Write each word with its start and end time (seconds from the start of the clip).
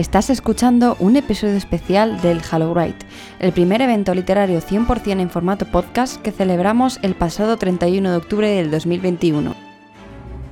Estás 0.00 0.30
escuchando 0.30 0.96
un 0.98 1.16
episodio 1.16 1.58
especial 1.58 2.22
del 2.22 2.40
Hallowrite, 2.40 3.04
el 3.38 3.52
primer 3.52 3.82
evento 3.82 4.14
literario 4.14 4.62
100% 4.62 5.20
en 5.20 5.28
formato 5.28 5.66
podcast 5.66 6.22
que 6.22 6.32
celebramos 6.32 6.98
el 7.02 7.14
pasado 7.14 7.58
31 7.58 8.10
de 8.10 8.16
octubre 8.16 8.48
del 8.48 8.70
2021. 8.70 9.54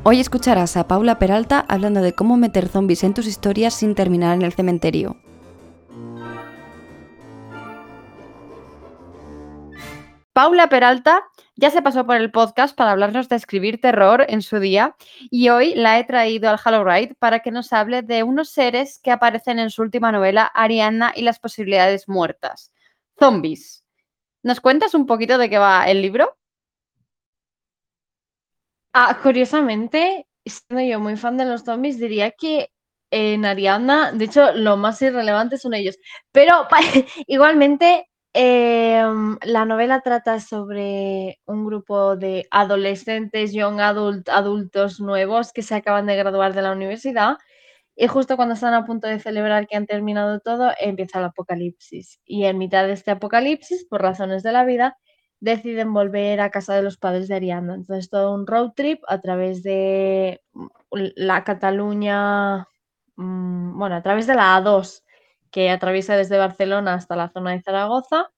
Hoy 0.03 0.21
escucharás 0.21 0.77
a 0.77 0.87
Paula 0.87 1.19
Peralta 1.19 1.65
hablando 1.67 2.03
de 2.03 2.13
cómo 2.13 2.37
meter 2.37 2.69
zombies 2.69 3.03
en 3.05 3.15
tus 3.15 3.27
historias 3.27 3.73
sin 3.73 3.95
terminar 3.95 4.37
en 4.37 4.43
el 4.43 4.53
cementerio. 4.53 5.17
Paula 10.35 10.69
Peralta 10.69 11.23
ya 11.59 11.71
se 11.73 11.83
pasó 11.83 12.07
por 12.07 12.15
el 12.15 12.31
podcast 12.31 12.77
para 12.77 12.93
hablarnos 12.93 13.29
de 13.29 13.35
escribir 13.35 13.81
terror 13.81 14.25
en 14.29 14.43
su 14.43 14.61
día 14.61 14.95
y 15.29 15.49
hoy 15.49 15.75
la 15.75 15.99
he 15.99 16.05
traído 16.05 16.49
al 16.49 16.57
Hallowrite 16.57 17.17
para 17.17 17.41
que 17.41 17.51
nos 17.51 17.73
hable 17.73 18.03
de 18.03 18.23
unos 18.23 18.51
seres 18.51 19.01
que 19.03 19.11
aparecen 19.11 19.59
en 19.59 19.69
su 19.71 19.83
última 19.83 20.13
novela, 20.13 20.45
Arianna 20.55 21.13
y 21.17 21.23
las 21.23 21.41
posibilidades 21.41 22.09
muertas. 22.09 22.71
Zombies. 23.19 23.85
¿Nos 24.45 24.61
cuentas 24.61 24.95
un 24.95 25.05
poquito 25.05 25.37
de 25.37 25.51
qué 25.51 25.59
va 25.59 25.91
el 25.91 26.01
libro? 26.01 26.37
Ah, 28.93 29.19
curiosamente, 29.21 30.29
siendo 30.47 30.89
yo 30.89 31.01
muy 31.01 31.17
fan 31.17 31.37
de 31.37 31.45
los 31.45 31.65
zombies, 31.65 31.99
diría 31.99 32.31
que 32.31 32.71
en 33.11 33.45
Arianna, 33.45 34.13
de 34.13 34.27
hecho, 34.27 34.53
lo 34.53 34.77
más 34.77 35.03
irrelevante 35.03 35.59
son 35.59 35.75
ellos. 35.75 35.99
Pero 36.31 36.69
igualmente 37.27 38.08
Em, 38.35 39.39
la 39.43 39.65
novela 39.65 40.01
trata 40.03 40.39
sobre 40.41 41.39
un 41.47 41.65
grupo 41.65 42.15
de 42.17 42.47
adolescentes, 42.51 43.53
young 43.55 43.81
adult, 43.81 44.29
adultos 44.29 45.01
nuevos 45.01 45.53
que 45.53 45.63
se 45.63 45.75
acaban 45.75 46.07
de 46.07 46.17
graduar 46.17 46.53
de 46.55 46.61
la 46.63 46.73
universidad 46.73 47.37
y 47.97 48.07
justo 48.09 48.37
cuando 48.37 48.55
están 48.55 48.75
a 48.75 48.87
punto 48.87 49.09
de 49.09 49.21
celebrar 49.21 49.67
que 49.69 49.77
han 49.77 49.87
terminado 49.87 50.41
todo, 50.41 50.73
empieza 50.81 51.19
el 51.21 51.27
apocalipsis. 51.27 52.21
Y 52.25 52.45
en 52.47 52.59
mitad 52.59 52.87
de 52.87 52.93
este 52.95 53.11
apocalipsis, 53.13 53.87
por 53.87 54.03
razones 54.03 54.43
de 54.43 54.53
la 54.53 54.65
vida, 54.65 54.97
deciden 55.41 55.93
volver 55.95 56.41
a 56.41 56.51
casa 56.51 56.75
de 56.77 56.83
los 56.83 56.97
padres 56.99 57.29
de 57.29 57.35
Ariana. 57.37 57.75
Entonces, 57.75 58.11
todo 58.11 58.35
un 58.35 58.47
road 58.47 58.73
trip 58.77 59.03
a 59.09 59.21
través 59.21 59.63
de 59.65 60.41
la 60.91 61.45
Cataluña, 61.45 62.69
mm, 63.17 63.79
bueno, 63.79 63.97
a 63.97 64.03
través 64.03 64.27
de 64.29 64.35
la 64.37 64.57
A2 64.57 65.03
que 65.51 65.71
atraviesa 65.71 66.17
desde 66.17 66.39
Barcelona 66.39 66.95
hasta 66.95 67.17
la 67.17 67.31
zona 67.31 67.53
de 67.53 67.63
Zaragoza, 67.63 68.31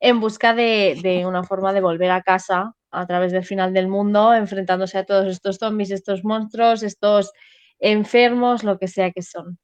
en 0.00 0.20
busca 0.20 0.54
de, 0.54 1.24
una 1.26 1.42
forma 1.44 1.72
de 1.72 1.80
volver 1.80 2.10
a 2.10 2.22
casa 2.22 2.74
a 2.90 3.06
través 3.06 3.32
del 3.32 3.44
final 3.44 3.74
del 3.74 3.88
mundo, 3.88 4.32
enfrentándose 4.34 4.98
a 4.98 5.04
todos 5.04 5.26
estos 5.26 5.56
zombies, 5.56 5.90
estos 5.90 6.24
monstruos, 6.24 6.82
estos 6.82 7.32
enfermos, 7.78 8.64
lo 8.64 8.78
que 8.78 8.88
sea 8.88 9.10
que 9.10 9.22
son. 9.22 9.58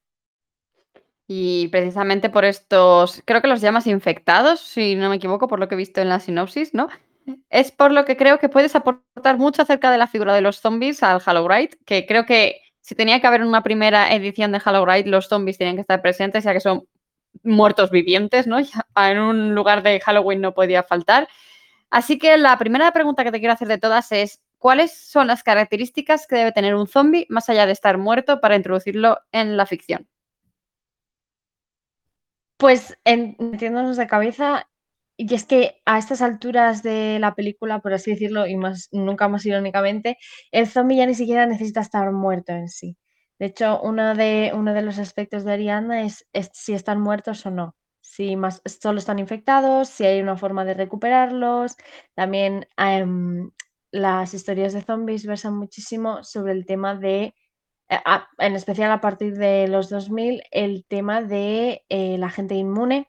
Y 1.27 1.69
precisamente 1.69 2.29
por 2.29 2.45
estos, 2.45 3.23
creo 3.25 3.41
que 3.41 3.49
los 3.49 3.63
llamas 3.63 3.87
infectados, 3.87 4.61
si 4.61 4.95
no 4.95 5.09
me 5.09 5.17
equivoco, 5.17 5.49
por 5.49 5.59
lo 5.59 5.69
que 5.69 5.75
he 5.75 5.79
visto 5.79 6.03
en 6.03 6.11
la 6.11 6.21
sinopsis, 6.21 6.75
¿no? 6.75 6.89
Es 7.49 7.73
por 7.73 7.93
lo 7.93 8.05
que 8.05 8.19
creo 8.19 8.39
que 8.39 8.51
puedes 8.51 8.75
aportar 8.77 9.39
mucho 9.39 9.63
acerca 9.63 9.91
de 9.91 9.97
la 9.97 10.07
figura 10.07 10.35
de 10.35 10.43
los 10.43 10.61
zombies 10.61 11.03
al 11.03 11.21
Hallowrite, 11.21 11.79
que 11.87 12.05
creo 12.05 12.27
que 12.27 12.61
si 12.85 12.95
tenía 12.95 13.19
que 13.19 13.27
haber 13.27 13.43
una 13.43 13.63
primera 13.63 14.13
edición 14.15 14.53
de 14.53 14.61
Halloween, 14.61 15.11
los 15.11 15.29
zombies 15.29 15.57
tenían 15.57 15.77
que 15.77 15.81
estar 15.81 16.03
presentes, 16.03 16.45
ya 16.45 16.53
que 16.53 16.61
son 16.61 16.87
muertos 17.43 17.91
vivientes, 17.91 18.47
¿no? 18.47 18.59
en 18.97 19.19
un 19.19 19.55
lugar 19.55 19.83
de 19.83 20.01
Halloween 20.01 20.43
no 20.43 20.53
podía 20.53 20.83
faltar. 20.83 21.27
Así 21.89 22.19
que 22.19 22.37
la 22.37 22.59
primera 22.59 22.93
pregunta 22.93 23.25
que 23.25 23.33
te 23.33 23.39
quiero 23.39 23.55
hacer 23.55 23.69
de 23.69 23.79
todas 23.79 24.13
es, 24.13 24.43
¿cuáles 24.59 24.95
son 24.95 25.29
las 25.29 25.43
características 25.43 26.27
que 26.27 26.37
debe 26.37 26.53
tener 26.53 26.75
un 26.75 26.87
zombie 26.87 27.27
más 27.31 27.49
allá 27.49 27.65
de 27.65 27.73
estar 27.73 27.97
muerto 27.97 28.43
para 28.43 28.55
introducirlo 28.55 29.19
en 29.33 29.57
la 29.57 29.65
ficción? 29.65 30.07
Pues 32.59 32.99
entiéndonos 33.05 33.97
de 33.97 34.07
cabeza, 34.07 34.69
y 35.17 35.33
es 35.35 35.45
que 35.47 35.81
a 35.85 35.99
estas 35.99 36.23
alturas 36.23 36.83
de 36.83 37.19
la 37.21 37.35
película, 37.35 37.81
por 37.81 37.95
así 37.95 38.11
decirlo, 38.13 38.47
y 38.47 38.57
más, 38.57 38.89
nunca 38.93 39.29
más 39.29 39.47
irónicamente, 39.47 40.19
el 40.51 40.67
zombie 40.67 40.97
ya 40.99 41.07
ni 41.07 41.15
siquiera 41.15 41.47
necesita 41.47 41.81
estar 41.81 42.11
muerto 42.13 42.53
en 42.53 42.69
sí. 42.69 42.97
De 43.39 43.47
hecho, 43.47 43.81
uno 43.83 44.15
de, 44.15 44.53
uno 44.55 44.75
de 44.75 44.83
los 44.83 44.99
aspectos 44.99 45.45
de 45.45 45.53
Ariana 45.53 46.03
es, 46.03 46.27
si 46.53 46.75
están 46.75 47.01
muertos 47.01 47.45
o 47.47 47.51
no. 47.51 47.75
Si 48.01 48.37
más, 48.37 48.63
solo 48.65 48.99
están 48.99 49.19
infectados, 49.19 49.89
si 49.89 50.05
hay 50.05 50.21
una 50.21 50.37
forma 50.37 50.65
de 50.65 50.75
recuperarlos. 50.75 51.77
También 52.15 52.67
em, 52.77 53.51
las 53.93 54.35
historias 54.35 54.73
de 54.73 54.83
zombies 54.83 55.27
versan 55.27 55.57
muchísimo 55.57 56.23
sobre 56.25 56.53
el 56.53 56.67
tema 56.67 56.95
de, 56.97 57.35
eh, 57.89 57.99
en 58.39 58.55
especial 58.57 58.91
a 58.93 59.01
partir 59.01 59.37
de 59.37 59.69
los 59.69 59.91
2000, 59.91 60.43
el 60.51 60.85
tema 60.87 61.23
de 61.23 61.85
eh, 61.89 62.19
la 62.19 62.31
gente 62.31 62.55
inmune 62.57 63.09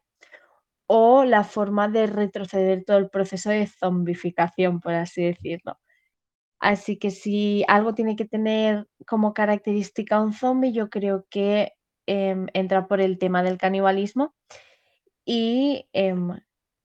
o 0.88 1.26
la 1.26 1.44
forma 1.44 1.88
de 1.88 2.08
retroceder 2.08 2.84
todo 2.86 2.98
el 2.98 3.10
proceso 3.10 3.50
de 3.50 3.68
zombificación, 3.68 4.80
por 4.80 4.94
así 4.94 5.24
decirlo. 5.24 5.78
Así 6.60 6.98
que 6.98 7.12
si 7.12 7.64
algo 7.68 7.94
tiene 7.94 8.16
que 8.16 8.26
tener 8.26 8.88
como 9.06 9.34
característica 9.34 10.22
un 10.22 10.34
zombie, 10.34 10.72
yo 10.74 10.90
creo 10.90 11.26
que 11.30 11.74
em, 12.08 12.48
entra 12.54 12.88
por 12.88 13.02
el 13.02 13.18
tema 13.20 13.44
del 13.44 13.58
canibalismo 13.58 14.34
y 15.26 15.88
em, 15.94 16.32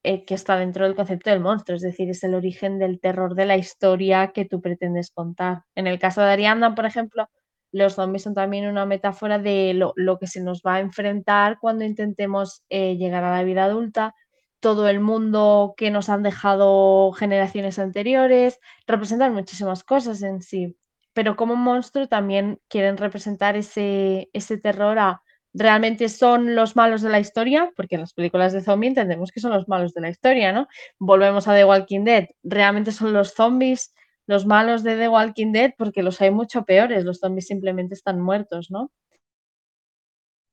eh, 0.03 0.25
que 0.25 0.35
está 0.35 0.57
dentro 0.59 0.85
del 0.87 0.97
concepto 0.97 1.31
del 1.31 1.41
monstruo, 1.41 1.77
es 1.77 1.83
decir, 1.83 2.09
es 2.11 2.25
el 2.25 2.35
origen 2.35 2.79
del 2.79 3.01
terror 3.01 3.35
de 3.35 3.47
la 3.47 3.57
historia 3.57 4.33
que 4.33 4.47
tú 4.47 4.61
pretendes 4.63 5.11
contar. 5.11 5.65
En 5.75 5.87
el 5.87 5.99
caso 5.99 6.23
de 6.23 6.31
Arianda, 6.31 6.75
por 6.75 6.87
ejemplo, 6.87 7.29
los 7.73 7.95
zombies 7.95 8.23
son 8.23 8.35
también 8.35 8.67
una 8.67 8.87
metáfora 8.87 9.39
de 9.39 9.75
lo, 9.75 10.19
que 10.19 10.27
se 10.27 10.41
nos 10.41 10.63
va 10.63 10.77
a 10.77 10.81
enfrentar 10.81 11.59
cuando 11.61 11.85
intentemos 11.85 12.63
eh, 12.69 12.97
llegar 12.97 13.25
a 13.25 13.31
la 13.31 13.43
vida 13.45 13.65
adulta, 13.65 14.15
todo 14.61 14.89
el 14.89 15.01
mundo 15.01 15.75
que 15.77 15.91
nos 15.91 16.09
han 16.09 16.23
dejado 16.23 17.13
generaciones 17.13 17.79
anteriores, 17.79 18.59
representan 18.87 19.35
muchísimas 19.35 19.85
cosas 19.85 20.23
en 20.23 20.43
sí, 20.43 20.77
pero 21.13 21.37
como 21.37 21.57
monstruo 21.57 22.09
también 22.09 22.61
quieren 22.69 22.97
representar 22.97 23.57
ese, 23.57 24.29
ese 24.33 24.59
terror 24.59 24.99
a 24.99 25.23
realmente 25.53 26.09
son 26.09 26.55
los 26.55 26.77
malos 26.77 27.03
de 27.03 27.11
la 27.11 27.21
historia, 27.21 27.71
porque 27.77 27.97
en 27.97 28.03
las 28.03 28.15
películas 28.15 28.53
de 28.53 28.63
zombie 28.63 28.89
entendemos 28.89 29.33
que 29.33 29.41
son 29.41 29.53
los 29.53 29.69
malos 29.69 29.95
de 29.95 30.01
la 30.01 30.11
historia, 30.11 30.53
¿no? 30.53 30.69
Volvemos 30.99 31.49
a 31.49 31.55
The 31.55 31.65
Walking 31.65 32.05
Dead, 32.05 32.29
realmente 32.43 32.93
son 32.93 33.13
los 33.13 33.35
zombies 33.35 33.93
los 34.31 34.47
malos 34.47 34.85
de 34.85 34.97
The 34.97 35.09
Walking 35.09 35.53
Dead, 35.53 35.75
porque 35.77 36.05
los 36.05 36.21
hay 36.21 36.31
mucho 36.31 36.65
peores, 36.65 37.05
los 37.05 37.19
zombies 37.19 37.49
simplemente 37.49 37.95
están 37.95 38.21
muertos, 38.21 38.71
¿no? 38.71 38.93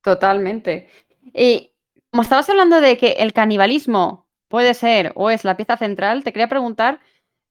Totalmente. 0.03 0.89
Y 1.31 1.71
como 2.09 2.23
estabas 2.23 2.49
hablando 2.49 2.81
de 2.81 2.97
que 2.97 3.11
el 3.19 3.33
canibalismo 3.33 4.27
puede 4.47 4.73
ser 4.73 5.11
o 5.15 5.29
es 5.29 5.43
la 5.43 5.55
pieza 5.55 5.77
central, 5.77 6.23
te 6.23 6.33
quería 6.33 6.49
preguntar 6.49 6.99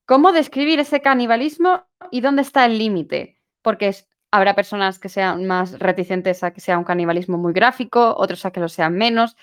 cómo 0.05 0.33
describir 0.33 0.81
ese 0.81 1.01
canibalismo 1.01 1.87
y 2.11 2.21
dónde 2.23 2.43
está 2.43 2.65
el 2.65 2.79
límite, 2.79 3.39
porque 3.63 3.95
habrá 4.33 4.55
personas 4.57 4.99
que 4.99 5.09
sean 5.09 5.47
más 5.47 5.79
reticentes 5.79 6.43
a 6.43 6.53
que 6.53 6.61
sea 6.61 6.77
un 6.77 6.85
canibalismo 6.85 7.39
muy 7.39 7.53
gráfico, 7.53 8.17
otros 8.19 8.45
a 8.45 8.51
que 8.51 8.61
lo 8.61 8.69
sean 8.69 8.95
menos. 8.95 9.37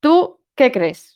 ¿Tú 0.00 0.40
qué 0.54 0.70
crees? 0.70 1.15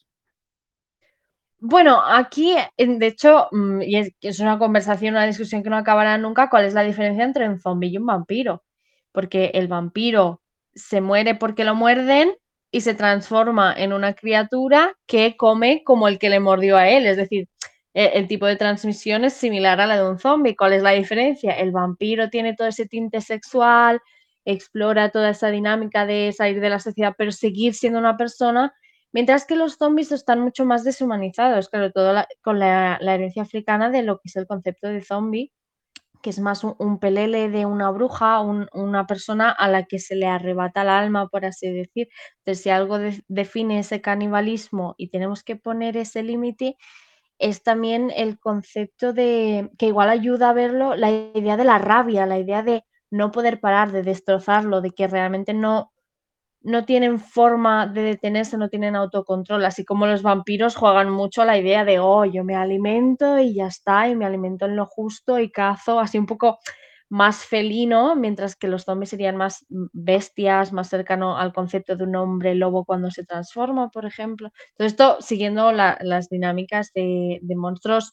Bueno, 1.63 2.01
aquí, 2.03 2.55
de 2.79 3.07
hecho, 3.07 3.49
mm, 3.53 3.83
y 3.83 3.97
es, 4.23 4.41
una 4.41 4.59
conversación, 4.59 5.15
una 5.15 5.27
discusión 5.27 5.63
que 5.63 5.69
no 5.69 5.77
acabará 5.77 6.17
nunca, 6.17 6.49
¿cuál 6.49 6.65
es 6.65 6.73
la 6.73 6.83
diferencia 6.83 7.23
entre 7.23 7.47
un 7.49 7.61
zombie 7.61 7.91
y 7.91 7.99
un 7.99 8.07
vampiro? 8.07 8.65
Porque 9.13 9.51
el 9.55 9.69
vampiro 9.69 10.41
se 10.75 11.03
muere 11.03 11.35
porque 11.35 11.65
lo 11.65 11.75
muerden 11.75 12.35
y 12.71 12.81
se 12.83 12.95
transforma 12.95 13.75
en 13.77 13.93
una 13.93 14.15
criatura 14.15 14.97
que 15.07 15.37
come 15.37 15.83
como 15.85 16.09
el 16.09 16.19
que 16.19 16.31
le 16.31 16.41
mordió 16.41 16.79
a 16.79 16.89
él. 16.89 17.07
Es 17.07 17.19
decir, 17.19 17.49
e, 17.95 18.07
el, 18.15 18.27
tipo 18.29 18.47
de 18.47 18.57
transmisión 18.57 19.25
es 19.25 19.35
similar 19.35 19.81
a 19.81 19.87
la 19.87 19.97
de 19.97 20.09
un 20.09 20.19
zombie. 20.19 20.57
¿Cuál 20.57 20.73
es 20.75 20.83
la 20.83 20.93
diferencia? 20.93 21.53
El 21.53 21.73
vampiro 21.73 22.31
tiene 22.31 22.55
todo 22.55 22.69
ese 22.69 22.87
tinte 22.87 23.21
sexual, 23.21 24.01
explora 24.47 25.11
toda 25.11 25.31
esa 25.31 25.51
dinámica 25.51 26.07
de 26.07 26.33
salir 26.33 26.61
de 26.61 26.71
la 26.71 26.79
sociedad, 26.81 27.15
pero 27.19 27.33
seguir 27.33 27.75
siendo 27.75 27.99
una 27.99 28.17
persona 28.17 28.73
Mientras 29.13 29.45
que 29.45 29.57
los 29.57 29.77
zombies 29.77 30.13
están 30.13 30.41
mucho 30.41 30.65
más 30.65 30.85
deshumanizados, 30.85 31.69
claro, 31.69 31.91
todo 31.93 32.15
con 32.43 32.59
la, 32.59 32.99
herencia 33.01 33.43
africana 33.43 33.91
de 33.91 34.03
lo 34.03 34.19
que 34.19 34.29
es 34.29 34.37
el 34.37 34.47
concepto 34.47 34.89
de 34.89 35.03
zombie, 35.03 35.53
que 36.23 36.31
es 36.31 36.39
más 36.39 36.65
un, 36.65 36.99
pelele 37.01 37.49
de 37.49 37.67
una 37.67 37.91
bruja, 37.91 38.41
una 38.41 39.07
persona 39.07 39.51
a 39.51 39.69
la 39.69 39.85
que 39.87 39.99
se 39.99 40.17
le 40.17 40.27
arrebata 40.27 40.83
el 40.83 40.91
alma, 40.91 41.29
por 41.29 41.45
así 41.47 41.71
decir. 41.71 42.09
Entonces, 42.39 42.63
si 42.63 42.71
algo 42.71 42.99
define 43.29 43.81
ese 43.81 44.01
canibalismo 44.01 44.95
y 44.99 45.09
tenemos 45.09 45.43
que 45.43 45.57
poner 45.57 45.97
ese 45.97 46.23
límite, 46.23 46.77
es 47.39 47.63
también 47.63 48.13
el 48.15 48.39
concepto 48.39 49.13
de, 49.15 49.71
que 49.79 49.87
igual 49.87 50.11
ayuda 50.11 50.51
a 50.51 50.53
verlo, 50.53 50.95
la 50.95 51.11
idea 51.11 51.57
de 51.57 51.65
la 51.65 51.79
rabia, 51.79 52.27
la 52.27 52.39
idea 52.39 52.63
de 52.63 52.85
no 53.11 53.33
poder 53.33 53.61
parar, 53.61 53.91
de 53.93 54.03
destrozarlo, 54.03 54.83
de 54.83 54.91
que 54.93 55.09
realmente 55.09 55.55
no, 55.55 55.91
no 56.63 56.85
tienen 56.85 57.21
forma 57.21 57.87
de 57.87 58.03
detenerse, 58.03 58.59
no 58.59 58.69
tienen 58.69 58.97
autocontrol, 58.97 59.65
así 59.65 59.85
como 59.85 60.07
los 60.07 60.23
vampiros 60.23 60.77
juegan 60.77 61.11
mucho 61.11 61.43
a 61.43 61.47
la 61.47 61.59
idea 61.59 61.85
de, 61.85 61.99
oh, 61.99 62.25
yo 62.25 62.45
me 62.45 62.55
alimento 62.55 63.39
y 63.39 63.55
ya 63.55 63.67
está, 63.67 64.09
y 64.09 64.17
me 64.17 64.27
alimento 64.27 64.67
en 64.67 64.77
lo 64.77 64.87
justo 64.87 65.39
y 65.39 65.51
cazo, 65.51 66.01
así 66.01 66.19
un 66.19 66.27
poco 66.27 66.59
más 67.09 67.45
felino, 67.45 68.15
mientras 68.15 68.55
que 68.57 68.69
los 68.69 68.85
zombies 68.85 69.11
serían 69.11 69.37
más 69.37 69.67
bestias, 69.69 70.73
más 70.73 70.89
cercano 70.89 71.37
al 71.37 71.53
concepto 71.53 71.97
de 71.97 72.05
un 72.05 72.15
hombre 72.15 72.55
lobo 72.55 72.85
cuando 72.85 73.11
se 73.11 73.25
transforma, 73.25 73.91
por 73.91 74.07
ejemplo. 74.07 74.51
Todo 74.77 74.87
esto 74.87 75.17
siguiendo 75.21 75.73
las 75.73 76.29
dinámicas 76.29 76.93
de, 76.95 77.41
de, 77.43 77.57
monstruos 77.57 78.13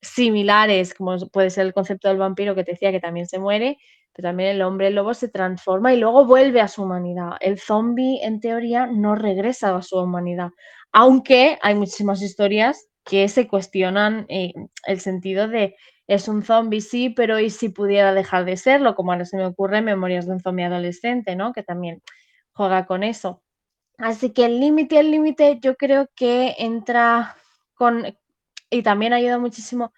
similares, 0.00 0.94
como 0.94 1.18
puede 1.30 1.50
ser 1.50 1.66
el 1.66 1.74
concepto 1.74 2.08
del 2.08 2.16
vampiro 2.16 2.54
que 2.54 2.64
te 2.64 2.72
decía 2.72 2.90
que 2.90 3.00
también 3.00 3.26
se 3.26 3.38
muere, 3.38 3.76
pero 4.14 4.28
también 4.28 4.50
el 4.50 4.62
hombre 4.62 4.90
lobo 4.90 5.14
se 5.14 5.28
transforma 5.28 5.92
y 5.94 5.98
luego 5.98 6.26
vuelve 6.26 6.60
a 6.60 6.68
su 6.68 6.82
humanidad. 6.82 7.32
El 7.40 7.58
zombie, 7.58 8.20
en 8.22 8.40
teoría, 8.40 8.86
no 8.86 9.14
regresa 9.14 9.74
a 9.76 9.82
su 9.82 9.98
humanidad, 9.98 10.50
aunque 10.92 11.58
hay 11.62 11.74
muchísimas 11.74 12.22
historias 12.22 12.88
que 13.04 13.28
se 13.28 13.48
cuestionan 13.48 14.26
eh, 14.28 14.52
el 14.86 15.00
sentido 15.00 15.48
de 15.48 15.76
es 16.06 16.28
un 16.28 16.42
zombie, 16.42 16.80
sí, 16.80 17.10
pero 17.10 17.38
¿y 17.38 17.50
si 17.50 17.68
pudiera 17.68 18.12
dejar 18.12 18.44
de 18.44 18.56
serlo? 18.56 18.94
Como 18.94 19.12
ahora 19.12 19.24
se 19.24 19.36
me 19.36 19.46
ocurre 19.46 19.80
Memorias 19.82 20.26
de 20.26 20.32
un 20.32 20.40
zombie 20.40 20.64
adolescente, 20.64 21.36
¿no? 21.36 21.52
Que 21.52 21.62
también 21.62 22.02
juega 22.52 22.86
con 22.86 23.02
eso. 23.02 23.42
Así 23.98 24.30
que 24.32 24.46
el 24.46 24.60
límite, 24.60 24.98
el 24.98 25.10
límite, 25.10 25.58
yo 25.62 25.76
creo 25.76 26.08
que 26.14 26.56
entra 26.58 27.36
con, 27.74 28.04
y 28.70 28.82
también 28.82 29.12
ayuda 29.12 29.38
muchísimo 29.38 29.92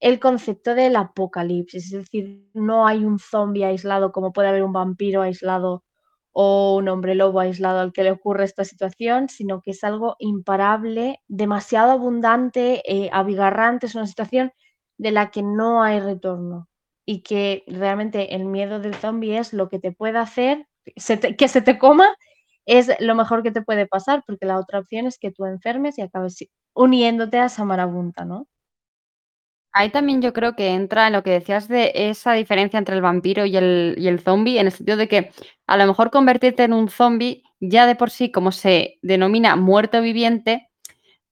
el 0.00 0.18
concepto 0.20 0.74
del 0.74 0.96
apocalipsis, 0.96 1.86
es 1.86 1.92
decir, 1.92 2.48
no 2.54 2.86
hay 2.86 3.04
un 3.04 3.18
zombie 3.18 3.64
aislado 3.64 4.12
como 4.12 4.32
puede 4.32 4.48
haber 4.48 4.62
un 4.62 4.72
vampiro 4.72 5.22
aislado 5.22 5.84
o 6.32 6.76
un 6.76 6.88
hombre 6.88 7.14
lobo 7.14 7.40
aislado 7.40 7.80
al 7.80 7.92
que 7.92 8.04
le 8.04 8.12
ocurre 8.12 8.44
esta 8.44 8.64
situación, 8.64 9.28
sino 9.28 9.60
que 9.62 9.72
es 9.72 9.84
algo 9.84 10.16
imparable, 10.18 11.20
demasiado 11.28 11.92
abundante, 11.92 12.82
eh, 12.86 13.10
abigarrante, 13.12 13.86
es 13.86 13.94
una 13.94 14.06
situación 14.06 14.52
de 14.98 15.10
la 15.12 15.30
que 15.30 15.42
no 15.42 15.82
hay 15.82 16.00
retorno 16.00 16.68
y 17.06 17.22
que 17.22 17.64
realmente 17.66 18.34
el 18.36 18.44
miedo 18.46 18.78
del 18.80 18.94
zombie 18.94 19.38
es 19.38 19.52
lo 19.52 19.68
que 19.68 19.78
te 19.80 19.92
puede 19.92 20.18
hacer, 20.18 20.66
que 20.84 21.48
se 21.48 21.62
te 21.62 21.78
coma 21.78 22.14
es 22.66 22.90
lo 23.00 23.14
mejor 23.16 23.42
que 23.42 23.50
te 23.50 23.62
puede 23.62 23.86
pasar, 23.86 24.22
porque 24.26 24.46
la 24.46 24.58
otra 24.58 24.78
opción 24.80 25.06
es 25.06 25.18
que 25.18 25.32
tú 25.32 25.44
enfermes 25.44 25.98
y 25.98 26.02
acabes 26.02 26.38
uniéndote 26.74 27.38
a 27.38 27.46
esa 27.46 27.64
marabunta, 27.64 28.24
¿no? 28.24 28.46
Ahí 29.72 29.90
también 29.90 30.20
yo 30.20 30.32
creo 30.32 30.54
que 30.56 30.68
entra 30.70 31.06
en 31.06 31.12
lo 31.12 31.22
que 31.22 31.30
decías 31.30 31.68
de 31.68 31.92
esa 31.94 32.32
diferencia 32.32 32.78
entre 32.78 32.96
el 32.96 33.02
vampiro 33.02 33.46
y 33.46 33.56
el, 33.56 33.94
y 33.98 34.08
el 34.08 34.18
zombie, 34.20 34.58
en 34.58 34.66
el 34.66 34.72
sentido 34.72 34.96
de 34.96 35.06
que 35.08 35.30
a 35.66 35.76
lo 35.76 35.86
mejor 35.86 36.10
convertirte 36.10 36.64
en 36.64 36.72
un 36.72 36.88
zombie 36.88 37.44
ya 37.60 37.86
de 37.86 37.94
por 37.94 38.10
sí, 38.10 38.32
como 38.32 38.50
se 38.52 38.98
denomina 39.02 39.54
muerto 39.54 40.00
viviente, 40.02 40.68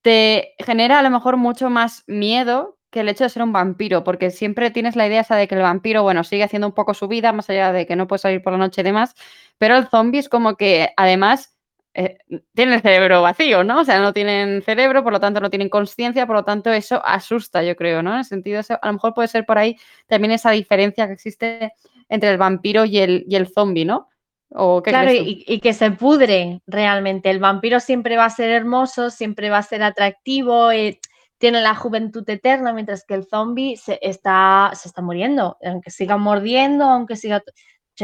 te 0.02 0.54
genera 0.58 1.00
a 1.00 1.02
lo 1.02 1.10
mejor 1.10 1.36
mucho 1.36 1.70
más 1.70 2.04
miedo 2.06 2.78
que 2.90 3.00
el 3.00 3.08
hecho 3.10 3.24
de 3.24 3.30
ser 3.30 3.42
un 3.42 3.52
vampiro, 3.52 4.04
porque 4.04 4.30
siempre 4.30 4.70
tienes 4.70 4.96
la 4.96 5.06
idea 5.06 5.22
esa 5.22 5.36
de 5.36 5.48
que 5.48 5.54
el 5.56 5.62
vampiro, 5.62 6.02
bueno, 6.04 6.24
sigue 6.24 6.44
haciendo 6.44 6.68
un 6.68 6.74
poco 6.74 6.94
su 6.94 7.08
vida, 7.08 7.32
más 7.32 7.50
allá 7.50 7.72
de 7.72 7.86
que 7.86 7.96
no 7.96 8.06
puede 8.06 8.20
salir 8.20 8.42
por 8.42 8.52
la 8.54 8.58
noche 8.60 8.82
y 8.82 8.84
demás, 8.84 9.14
pero 9.58 9.76
el 9.76 9.88
zombie 9.88 10.20
es 10.20 10.28
como 10.28 10.56
que 10.56 10.90
además 10.96 11.57
eh, 12.00 12.16
tienen 12.54 12.74
el 12.74 12.80
cerebro 12.80 13.22
vacío, 13.22 13.64
¿no? 13.64 13.80
O 13.80 13.84
sea, 13.84 13.98
no 13.98 14.12
tienen 14.12 14.62
cerebro, 14.62 15.02
por 15.02 15.12
lo 15.12 15.18
tanto 15.18 15.40
no 15.40 15.50
tienen 15.50 15.68
conciencia, 15.68 16.28
por 16.28 16.36
lo 16.36 16.44
tanto 16.44 16.72
eso 16.72 17.02
asusta, 17.04 17.64
yo 17.64 17.74
creo, 17.74 18.04
¿no? 18.04 18.12
En 18.12 18.18
el 18.18 18.24
sentido, 18.24 18.60
a 18.80 18.86
lo 18.86 18.92
mejor 18.92 19.14
puede 19.14 19.26
ser 19.26 19.44
por 19.44 19.58
ahí 19.58 19.76
también 20.06 20.30
esa 20.30 20.52
diferencia 20.52 21.08
que 21.08 21.14
existe 21.14 21.72
entre 22.08 22.30
el 22.30 22.38
vampiro 22.38 22.84
y 22.84 22.98
el, 22.98 23.24
y 23.26 23.34
el 23.34 23.48
zombie, 23.48 23.84
¿no? 23.84 24.08
¿O 24.50 24.80
claro, 24.80 25.10
y, 25.12 25.58
que 25.58 25.72
se 25.72 25.90
pudre 25.90 26.60
realmente. 26.68 27.30
El 27.30 27.40
vampiro 27.40 27.80
siempre 27.80 28.16
va 28.16 28.26
a 28.26 28.30
ser 28.30 28.50
hermoso, 28.50 29.10
siempre 29.10 29.50
va 29.50 29.58
a 29.58 29.62
ser 29.64 29.82
atractivo, 29.82 30.70
eh, 30.70 31.00
tiene 31.36 31.60
la 31.60 31.74
juventud 31.74 32.22
eterna, 32.30 32.72
mientras 32.72 33.04
que 33.04 33.14
el 33.14 33.26
zombie 33.26 33.76
se 33.76 33.98
está, 34.00 34.70
se 34.74 34.86
está 34.86 35.02
muriendo, 35.02 35.56
aunque 35.64 35.90
siga 35.90 36.16
mordiendo, 36.16 36.84
aunque 36.84 37.16
siga 37.16 37.42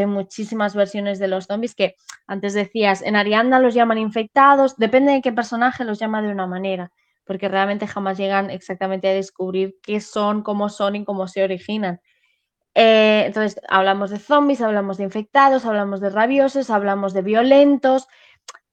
hay 0.01 0.07
muchísimas 0.07 0.75
versiones 0.75 1.19
de 1.19 1.29
los 1.29 1.47
zombies 1.47 1.75
que 1.75 1.95
antes 2.27 2.55
decías, 2.55 3.03
en 3.03 3.17
Arianda 3.17 3.59
los 3.59 3.75
llaman 3.75 3.99
infectados, 3.99 4.77
depende 4.77 5.13
de 5.13 5.23
qué 5.23 5.33
personaje 5.33 5.85
los 5.85 5.99
llama 5.99 6.23
de 6.23 6.29
una 6.29 6.47
manera, 6.47 6.91
porque 7.25 7.49
realmente 7.49 7.87
jamás 7.87 8.19
llegan 8.19 8.51
exactamente 8.51 9.09
a 9.09 9.15
descubrir 9.15 9.77
qué 9.83 10.01
son, 10.01 10.43
cómo 10.43 10.69
son 10.69 10.97
y 10.97 11.05
cómo 11.05 11.29
se 11.29 11.43
originan. 11.43 12.01
Eh, 12.75 13.25
entonces, 13.27 13.61
hablamos 13.69 14.11
de 14.11 14.19
zombies, 14.19 14.61
hablamos 14.61 14.97
de 14.99 15.05
infectados, 15.05 15.65
hablamos 15.65 16.01
de 16.01 16.11
rabiosos, 16.11 16.71
hablamos 16.71 17.15
de 17.15 17.23
violentos. 17.23 18.09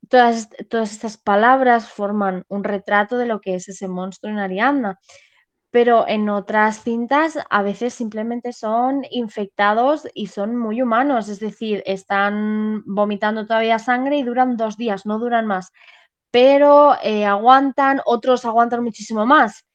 Todas, 0.10 0.50
todas 0.70 0.92
estas 0.92 1.18
palabras 1.18 1.88
forman 1.90 2.46
un 2.50 2.64
retrato 2.64 3.18
de 3.18 3.28
lo 3.28 3.42
que 3.42 3.56
es 3.56 3.70
ese 3.70 3.88
monstruo 3.88 4.32
en 4.32 4.40
Arianda 4.40 5.00
pero 5.72 6.06
en 6.08 6.30
otras 6.30 6.84
cintas 6.84 7.40
a 7.50 7.62
veces 7.64 7.94
simplemente 7.94 8.54
son 8.54 9.04
infectados 9.10 10.08
y 10.14 10.28
son 10.28 10.58
muy 10.58 10.82
humanos, 10.82 11.30
es 11.30 11.40
decir, 11.40 11.82
están 11.86 12.84
vomitando 12.86 13.48
todavía 13.48 13.80
sangre 13.80 14.18
y 14.18 14.24
duran 14.24 14.58
dos 14.58 14.78
días, 14.78 15.06
no 15.06 15.18
duran 15.18 15.48
más, 15.48 15.72
pero 16.32 16.96
eh, 17.04 17.26
aguantan, 17.26 18.02
otros 18.06 18.46
aguantan 18.46 18.84
muchísimo 18.84 19.26
más. 19.26 19.66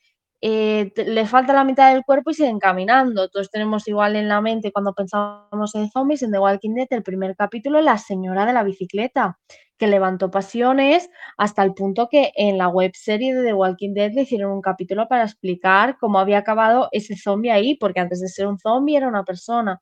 Eh, 0.43 0.93
les 0.97 1.31
falta 1.31 1.55
la 1.55 1.65
mitad 1.65 1.93
del 1.93 2.05
cuerpo 2.05 2.31
y 2.31 2.35
siguen 2.35 2.59
caminando. 2.59 3.29
Todos 3.31 3.51
tenemos 3.51 3.89
igual 3.89 4.17
en 4.17 4.29
la 4.29 4.41
mente 4.43 4.71
cuando 4.71 4.93
pensamos 4.95 5.75
en 5.75 5.91
zombies, 5.91 6.23
en 6.23 6.31
The 6.31 6.39
Walking 6.39 6.75
Dead, 6.75 6.87
el 6.91 7.03
primer 7.03 7.35
capítulo, 7.37 7.81
la 7.81 7.99
señora 7.99 8.47
de 8.47 8.53
la 8.53 8.63
bicicleta 8.63 9.39
que 9.79 9.87
levantó 9.87 10.31
pasiones 10.31 11.11
hasta 11.37 11.63
el 11.63 11.75
punto 11.75 12.09
que 12.09 12.33
en 12.37 12.59
la 12.59 12.69
web 12.69 12.93
serie 12.95 13.35
de 13.35 13.45
The 13.45 13.55
Walking 13.55 13.95
Dead 13.95 14.13
le 14.13 14.23
hicieron 14.23 14.53
un 14.53 14.63
capítulo 14.63 15.09
para 15.09 15.25
explicar 15.25 15.97
cómo 15.99 16.19
había 16.19 16.39
acabado 16.39 16.89
ese 16.93 17.17
zombie 17.17 17.51
ahí, 17.51 17.77
porque 17.77 18.01
antes 18.01 18.21
de 18.21 18.29
ser 18.29 18.47
un 18.47 18.59
zombie 18.59 18.97
era 18.97 19.09
una 19.09 19.25
persona. 19.25 19.81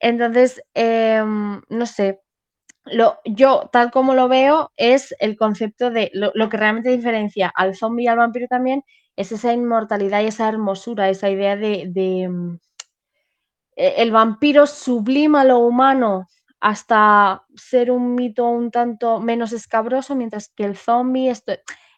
Entonces, 0.00 0.62
em, 0.74 1.60
no 1.68 1.86
sé, 1.86 2.20
lo, 2.86 3.18
yo 3.24 3.68
tal 3.72 3.90
como 3.90 4.14
lo 4.14 4.28
veo 4.28 4.72
es 4.76 5.14
el 5.20 5.36
concepto 5.36 5.90
de 5.90 6.10
lo, 6.14 6.48
que 6.48 6.56
realmente 6.56 6.90
diferencia 6.90 7.52
al 7.54 7.76
zombie 7.76 8.04
y 8.04 8.08
al 8.08 8.18
vampiro 8.18 8.46
también 8.48 8.82
es 9.16 9.32
esa 9.32 9.52
inmortalidad 9.52 10.22
y 10.22 10.28
esa 10.28 10.48
hermosura, 10.48 11.10
esa 11.10 11.30
idea 11.30 11.56
de, 11.56 11.86
de 11.88 12.22
em, 12.22 12.58
e, 13.76 14.02
el 14.02 14.10
vampiro 14.12 14.66
sublima 14.66 15.44
lo 15.44 15.58
humano 15.58 16.26
hasta 16.60 17.44
ser 17.54 17.90
un 17.90 18.14
mito 18.14 18.46
un 18.46 18.70
tanto 18.70 19.20
menos 19.20 19.52
escabroso, 19.52 20.14
mientras 20.16 20.48
que 20.48 20.64
el 20.64 20.76
zombie 20.76 21.30
es, 21.30 21.44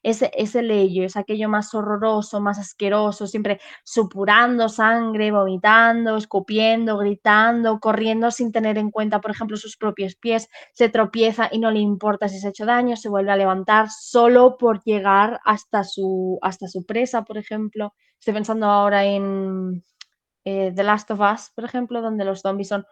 es 0.02 0.54
el 0.54 0.70
ello, 0.70 1.04
es 1.04 1.16
aquello 1.16 1.48
más 1.48 1.74
horroroso, 1.74 2.40
más 2.40 2.58
asqueroso, 2.58 3.26
siempre 3.26 3.60
supurando 3.84 4.68
sangre, 4.68 5.30
vomitando, 5.30 6.16
escupiendo, 6.16 6.98
gritando, 6.98 7.80
corriendo 7.80 8.30
sin 8.30 8.52
tener 8.52 8.76
en 8.76 8.90
cuenta, 8.90 9.20
por 9.20 9.30
ejemplo, 9.30 9.56
sus 9.56 9.76
propios 9.76 10.14
pies, 10.16 10.48
se 10.72 10.88
tropieza 10.90 11.48
y 11.50 11.58
no 11.58 11.70
le 11.70 11.80
importa 11.80 12.28
si 12.28 12.38
se 12.38 12.48
ha 12.48 12.50
hecho 12.50 12.66
daño, 12.66 12.96
se 12.96 13.08
vuelve 13.08 13.32
a 13.32 13.36
levantar 13.36 13.88
solo 13.90 14.58
por 14.58 14.82
llegar 14.84 15.40
hasta 15.44 15.84
su, 15.84 16.38
hasta 16.42 16.68
su 16.68 16.84
presa, 16.84 17.24
por 17.24 17.38
ejemplo. 17.38 17.94
Estoy 18.18 18.34
pensando 18.34 18.66
ahora 18.66 19.04
en 19.04 19.82
eh, 20.44 20.72
The 20.74 20.82
Last 20.82 21.10
of 21.10 21.20
Us, 21.20 21.50
por 21.54 21.64
ejemplo, 21.64 22.00
donde 22.02 22.24
los 22.24 22.40
zombies 22.40 22.68
son 22.68 22.86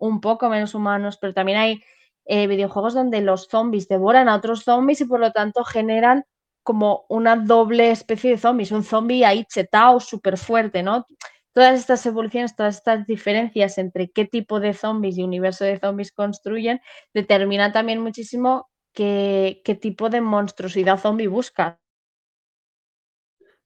un 0.00 0.20
poco 0.20 0.48
menos 0.48 0.74
humanos, 0.74 1.18
pero 1.20 1.32
también 1.32 1.58
hay 1.58 1.80
eh, 2.24 2.46
videojuegos 2.46 2.94
donde 2.94 3.20
los 3.20 3.48
zombies 3.48 3.88
devoran 3.88 4.28
a 4.28 4.36
otros 4.36 4.64
zombies 4.64 5.00
y 5.00 5.04
por 5.04 5.20
lo 5.20 5.30
tanto 5.32 5.64
generan 5.64 6.24
como 6.62 7.06
una 7.08 7.36
doble 7.36 7.90
especie 7.90 8.32
de 8.32 8.38
zombies, 8.38 8.72
un 8.72 8.84
zombie 8.84 9.24
ahí 9.24 9.44
chetao 9.44 10.00
súper 10.00 10.36
fuerte, 10.36 10.82
¿no? 10.82 11.06
Todas 11.52 11.78
estas 11.78 12.04
evoluciones, 12.06 12.54
todas 12.54 12.76
estas 12.76 13.06
diferencias 13.06 13.78
entre 13.78 14.10
qué 14.10 14.24
tipo 14.24 14.60
de 14.60 14.74
zombies 14.74 15.18
y 15.18 15.22
universo 15.22 15.64
de 15.64 15.78
zombies 15.78 16.12
construyen, 16.12 16.80
determina 17.12 17.72
también 17.72 18.00
muchísimo 18.00 18.68
qué, 18.92 19.60
tipo 19.80 20.10
de 20.10 20.20
monstruosidad 20.20 20.98
zombie 20.98 21.26
busca. 21.26 21.80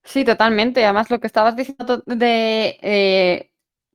Sí, 0.02 0.24
totalmente. 0.24 0.84
Además, 0.84 1.10
lo 1.10 1.18
que 1.18 1.26
estabas 1.26 1.56
diciendo 1.56 2.02
de 2.06 2.78
eh, 2.82 3.50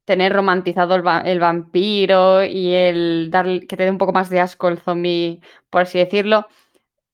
tener 0.09 0.33
romantizado 0.33 0.95
el, 0.95 1.39
vampiro 1.39 2.43
y 2.43 2.73
el 2.73 3.29
dar 3.29 3.45
que 3.67 3.77
te 3.77 3.83
dé 3.83 3.91
un 3.91 3.99
poco 3.99 4.11
más 4.11 4.27
de 4.31 4.39
asco 4.39 4.67
el 4.67 4.79
zombie, 4.79 5.39
por 5.69 5.83
así 5.83 5.99
decirlo, 5.99 6.47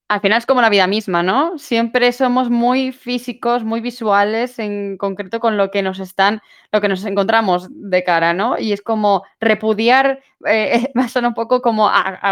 al 0.08 0.22
final 0.22 0.38
es 0.38 0.46
como 0.46 0.62
la 0.62 0.70
vida 0.70 0.88
misma, 0.88 1.22
¿no? 1.22 1.58
Siempre 1.58 2.14
somos 2.14 2.50
muy 2.50 2.94
físicos, 2.94 3.66
muy 3.66 3.82
visuales, 3.82 4.60
en 4.60 4.96
concreto 4.96 5.42
con 5.42 5.58
lo 5.58 5.72
que 5.72 5.82
nos 5.82 6.00
están, 6.00 6.40
lo 6.72 6.80
que 6.80 6.88
nos 6.88 7.04
encontramos 7.04 7.68
de 7.70 8.02
cara, 8.06 8.34
¿no? 8.34 8.58
Y 8.58 8.72
es 8.72 8.82
como 8.82 9.24
repudiar, 9.42 10.22
eh, 10.46 10.92
suena 11.10 11.30
un 11.30 11.34
poco 11.34 11.62
como 11.62 11.90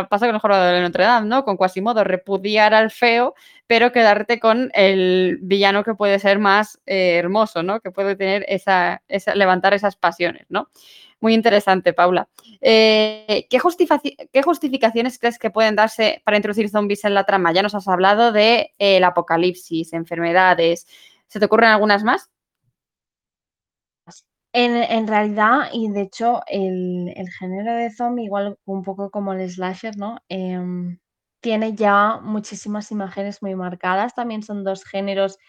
pasa 0.09 0.25
con 0.25 0.35
el 0.35 0.41
jornada 0.41 0.71
de 0.71 0.81
Notre 0.81 1.03
Dame, 1.03 1.27
¿no? 1.27 1.43
Con 1.43 1.57
Quasimodo, 1.57 2.03
repudiar 2.03 2.73
al 2.73 2.91
feo, 2.91 3.35
pero 3.67 3.91
quedarte 3.91 4.39
con 4.39 4.71
el 4.73 5.39
villano 5.41 5.83
que 5.83 5.95
puede 5.95 6.19
ser 6.19 6.39
más 6.39 6.79
eh, 6.85 7.15
hermoso, 7.17 7.63
¿no? 7.63 7.79
Que 7.79 7.91
puede 7.91 8.15
tener 8.15 8.45
esa, 8.47 9.01
levantar 9.35 9.73
esas 9.73 9.95
pasiones, 9.95 10.45
¿no? 10.49 10.69
Muy 11.19 11.33
interesante, 11.33 11.93
Paula. 11.93 12.27
Eh, 12.59 13.47
¿qué, 13.49 13.59
justificaciones 13.59 15.17
crees 15.17 15.39
que 15.39 15.51
pueden 15.51 15.75
darse 15.75 16.21
para 16.25 16.35
introducir 16.35 16.69
zombies 16.69 17.05
en 17.05 17.13
la 17.13 17.23
trama? 17.23 17.53
Ya 17.53 17.61
nos 17.61 17.75
has 17.75 17.87
hablado 17.87 18.33
de, 18.33 18.71
el 18.77 19.05
apocalipsis, 19.05 19.93
enfermedades. 19.93 20.85
¿Se 21.27 21.39
te 21.39 21.45
ocurren 21.45 21.69
algunas 21.69 22.03
más? 22.03 22.29
En, 24.55 25.07
realidad, 25.07 25.69
y 25.73 25.89
de 25.89 26.01
hecho, 26.01 26.41
el, 26.47 27.11
género 27.39 27.73
de 27.73 27.89
zombie, 27.89 28.25
igual 28.25 28.59
un 28.65 28.83
poco 28.83 29.09
como 29.09 29.33
el 29.33 29.49
slasher, 29.49 29.97
¿no? 29.97 30.19
Em, 30.29 30.99
tiene 31.41 31.73
ya 31.73 32.19
muchísimas 32.21 32.91
imágenes 32.91 33.41
muy 33.41 33.55
marcadas. 33.55 34.13
También 34.13 34.43
son 34.43 34.63
dos 34.63 34.85
géneros 34.85 35.39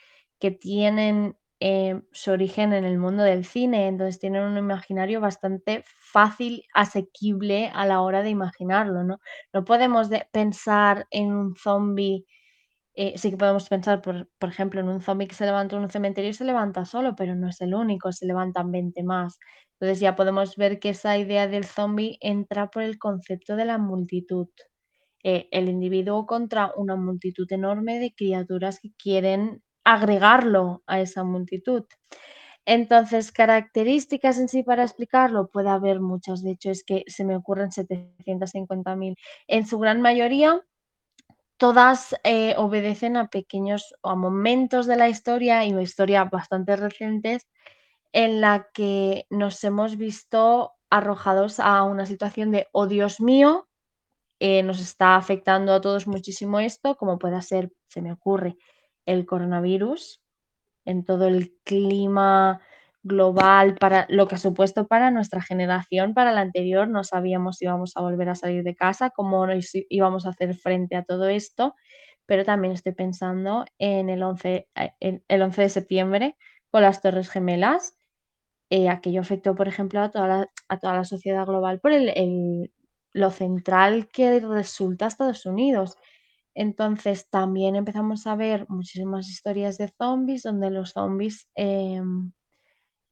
que 0.41 0.51
tienen 0.51 1.37
eh, 1.61 2.01
su 2.13 2.31
origen 2.33 2.73
en 2.73 2.85
el 2.85 2.99
mundo 2.99 3.23
del 3.23 3.45
cine, 3.45 3.89
entonces 3.89 4.21
tienen 4.21 4.43
un 4.43 4.59
imaginario 4.59 5.21
bastante 5.21 5.85
fácil, 5.87 6.65
asequible 6.75 7.71
a 7.75 7.87
la 7.87 8.01
hora 8.01 8.23
de 8.23 8.31
imaginarlo, 8.31 9.05
¿no? 9.05 9.21
No 9.53 9.65
podemos 9.65 10.09
pensar 10.33 11.07
en 11.11 11.33
un 11.33 11.57
zombie, 11.57 12.27
eh, 12.95 13.15
sí 13.19 13.31
que 13.31 13.37
podemos 13.37 13.69
pensar, 13.69 14.03
por, 14.03 14.29
por, 14.39 14.49
ejemplo, 14.51 14.81
en 14.81 14.89
un 14.89 15.01
zombie 15.03 15.29
que 15.29 15.35
se 15.35 15.47
levanta 15.47 15.77
en 15.77 15.83
un 15.83 15.91
cementerio 15.91 16.31
y 16.31 16.35
se 16.35 16.45
levanta 16.45 16.85
solo, 16.85 17.15
pero 17.17 17.35
no 17.35 17.49
es 17.49 17.61
el 17.61 17.75
único, 17.75 18.13
se 18.13 18.27
levantan 18.27 18.71
20 18.71 19.03
más. 19.03 19.39
Entonces 19.81 20.01
ya 20.01 20.17
podemos 20.17 20.57
ver 20.57 20.79
que 20.79 20.91
esa 20.91 21.19
idea 21.19 21.49
del 21.49 21.65
zombie 21.65 22.19
entra 22.21 22.71
por 22.71 22.83
el 22.83 22.99
concepto 22.99 23.57
de 23.57 23.65
la 23.65 23.79
multitud. 23.79 24.49
Eh, 25.25 25.49
el 25.53 25.69
individuo 25.69 26.27
contra 26.27 26.73
una 26.77 26.97
multitud 26.97 27.51
enorme 27.51 27.99
de 27.99 28.15
criaturas 28.15 28.79
que 28.81 28.93
quieren 29.03 29.63
agregarlo 29.85 30.83
a 30.87 31.01
esa 31.01 31.25
multitud. 31.25 31.85
Entonces, 32.67 33.33
características 33.33 34.39
en 34.39 34.49
sí 34.49 34.63
para 34.63 34.85
explicarlo, 34.85 35.49
puede 35.49 35.69
haber 35.71 36.01
muchas, 36.01 36.43
de 36.43 36.53
hecho 36.53 36.71
es 36.71 36.85
que 36.85 37.05
se 37.07 37.25
me 37.25 37.37
ocurren 37.37 37.71
750.000. 37.73 39.17
En 39.49 39.67
su 39.67 39.79
gran 39.79 40.01
mayoría, 40.01 40.63
todas 41.57 42.15
eh, 42.25 42.55
obedecen 42.57 43.17
a 43.17 43.29
pequeños 43.29 43.95
a 44.03 44.15
momentos 44.15 44.87
de 44.87 44.97
la 44.97 45.09
historia 45.09 45.65
y 45.65 45.73
historia 45.83 46.25
bastante 46.25 46.77
recientes 46.77 47.47
en 48.13 48.41
la 48.41 48.69
que 48.73 49.27
nos 49.31 49.63
hemos 49.65 49.97
visto 49.97 50.73
arrojados 50.91 51.59
a 51.59 51.83
una 51.83 52.07
situación 52.07 52.53
de, 52.53 52.69
oh 52.73 52.87
Dios 52.87 53.21
mío, 53.21 53.69
eh, 54.39 54.63
nos 54.63 54.81
está 54.81 55.17
afectando 55.17 55.73
a 55.73 55.81
todos 55.81 56.07
muchísimo 56.07 56.61
esto, 56.61 56.97
como 56.97 57.19
pueda 57.19 57.43
ser, 57.43 57.73
se 57.89 58.03
me 58.03 58.13
ocurre, 58.13 58.57
el 59.07 59.27
coronavirus, 59.27 60.21
en 60.85 61.05
todo 61.05 61.27
el 61.27 61.57
clima 61.65 62.61
global, 63.05 63.77
para 63.77 64.07
lo 64.09 64.27
que 64.27 64.37
ha 64.37 64.39
supuesto 64.39 64.87
para 64.89 65.11
nuestra 65.11 65.43
generación, 65.43 66.15
para 66.15 66.33
la 66.33 66.41
anterior, 66.41 66.89
no 66.89 67.05
sabíamos 67.05 67.59
si 67.59 67.67
íbamos 67.67 67.97
a 67.97 68.01
volver 68.03 68.31
a 68.31 68.35
salir 68.35 68.65
de 68.65 68.75
casa, 68.75 69.11
cómo 69.11 69.47
íbamos 69.91 70.27
a 70.27 70.31
hacer 70.31 70.55
frente 70.57 70.97
a 70.97 71.05
todo 71.05 71.29
esto, 71.29 71.75
pero 72.27 72.45
también 72.45 72.73
estoy 72.75 72.93
pensando 72.93 73.67
en 73.79 74.11
el 74.11 74.23
11, 74.23 74.69
eh, 75.01 75.21
el 75.29 75.43
11 75.43 75.63
de 75.63 75.69
septiembre 75.69 76.37
con 76.71 76.83
las 76.83 77.03
Torres 77.03 77.31
Gemelas. 77.31 77.97
Eh, 78.71 78.89
aquello 78.89 79.21
afectó, 79.21 79.55
por 79.55 79.69
ejemplo, 79.69 80.01
a 80.01 80.11
toda 80.11 80.27
la, 80.29 80.51
a 80.69 80.79
toda 80.79 80.95
la 80.95 81.05
sociedad 81.05 81.47
global 81.47 81.81
por 81.81 81.93
el, 81.93 82.73
lo 83.13 83.31
central 83.31 84.09
que 84.13 84.41
resulta 84.41 85.07
Estados 85.07 85.47
Unidos. 85.47 85.97
Entonces 86.55 87.29
también 87.31 87.77
empezamos 87.77 88.27
a 88.27 88.37
ver 88.37 88.67
muchísimas 88.69 89.29
historias 89.29 89.79
de 89.79 89.89
zombies 89.99 90.43
donde 90.43 90.71
los 90.71 90.93
zombies 90.93 91.49
em, 91.57 92.33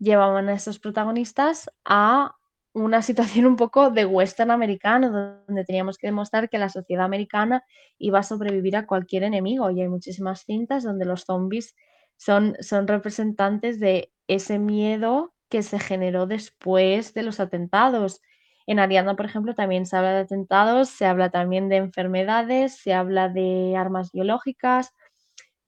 llevaban 0.03 0.49
a 0.49 0.55
estos 0.55 0.79
protagonistas 0.79 1.71
a 1.85 2.37
una 2.75 3.03
situación 3.03 3.47
un 3.47 3.57
poco 3.57 3.91
de 3.91 4.05
western 4.07 4.51
americano, 4.51 5.11
donde 5.47 5.65
teníamos 5.65 5.99
que 5.99 6.09
demostrar 6.09 6.49
que 6.49 6.59
la 6.59 6.69
sociedad 6.69 7.05
americana 7.05 7.65
iba 7.99 8.19
a 8.21 8.23
sobrevivir 8.23 8.77
a 8.77 8.87
cualquier 8.87 9.25
enemigo. 9.25 9.71
Y 9.71 9.83
hay 9.83 9.89
muchísimas 9.89 10.45
cintas 10.45 10.83
donde 10.83 11.05
los 11.05 11.23
zombies 11.25 11.75
son, 12.17 12.57
son 12.61 12.87
representantes 12.89 13.79
de 13.79 14.13
ese 14.27 14.59
miedo 14.59 15.35
que 15.51 15.63
se 15.63 15.79
generó 15.79 16.27
después 16.27 17.13
de 17.15 17.23
los 17.23 17.41
atentados 17.41 18.21
en 18.67 18.79
Ariadna, 18.79 19.17
por 19.17 19.27
ejemplo, 19.27 19.55
también 19.55 19.87
se 19.87 19.97
habla 19.97 20.13
de 20.13 20.21
atentados, 20.21 20.89
se 20.89 21.07
habla 21.07 21.31
también 21.31 21.69
de 21.69 21.77
enfermedades, 21.77 22.77
se 22.77 22.95
habla 22.95 23.29
de 23.29 23.75
armas 23.77 24.13
biológicas, 24.13 24.93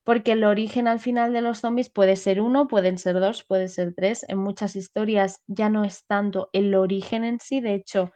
porque 0.05 0.33
el 0.33 0.45
origen 0.45 0.89
al 0.89 1.01
final 1.01 1.33
de 1.33 1.43
los 1.43 1.61
zombies 1.61 1.91
puede 1.91 2.17
ser 2.17 2.41
uno, 2.41 2.69
pueden 2.69 2.99
ser 2.99 3.21
dos, 3.21 3.45
puede 3.45 3.69
ser 3.69 3.95
tres. 3.95 4.25
En 4.29 4.39
muchas 4.39 4.77
historias 4.77 5.43
ya 5.47 5.71
no 5.71 5.85
es 5.85 6.05
tanto 6.07 6.51
el 6.53 6.75
origen 6.75 7.25
en 7.25 7.41
sí, 7.41 7.61
de 7.61 7.75
hecho, 7.75 8.13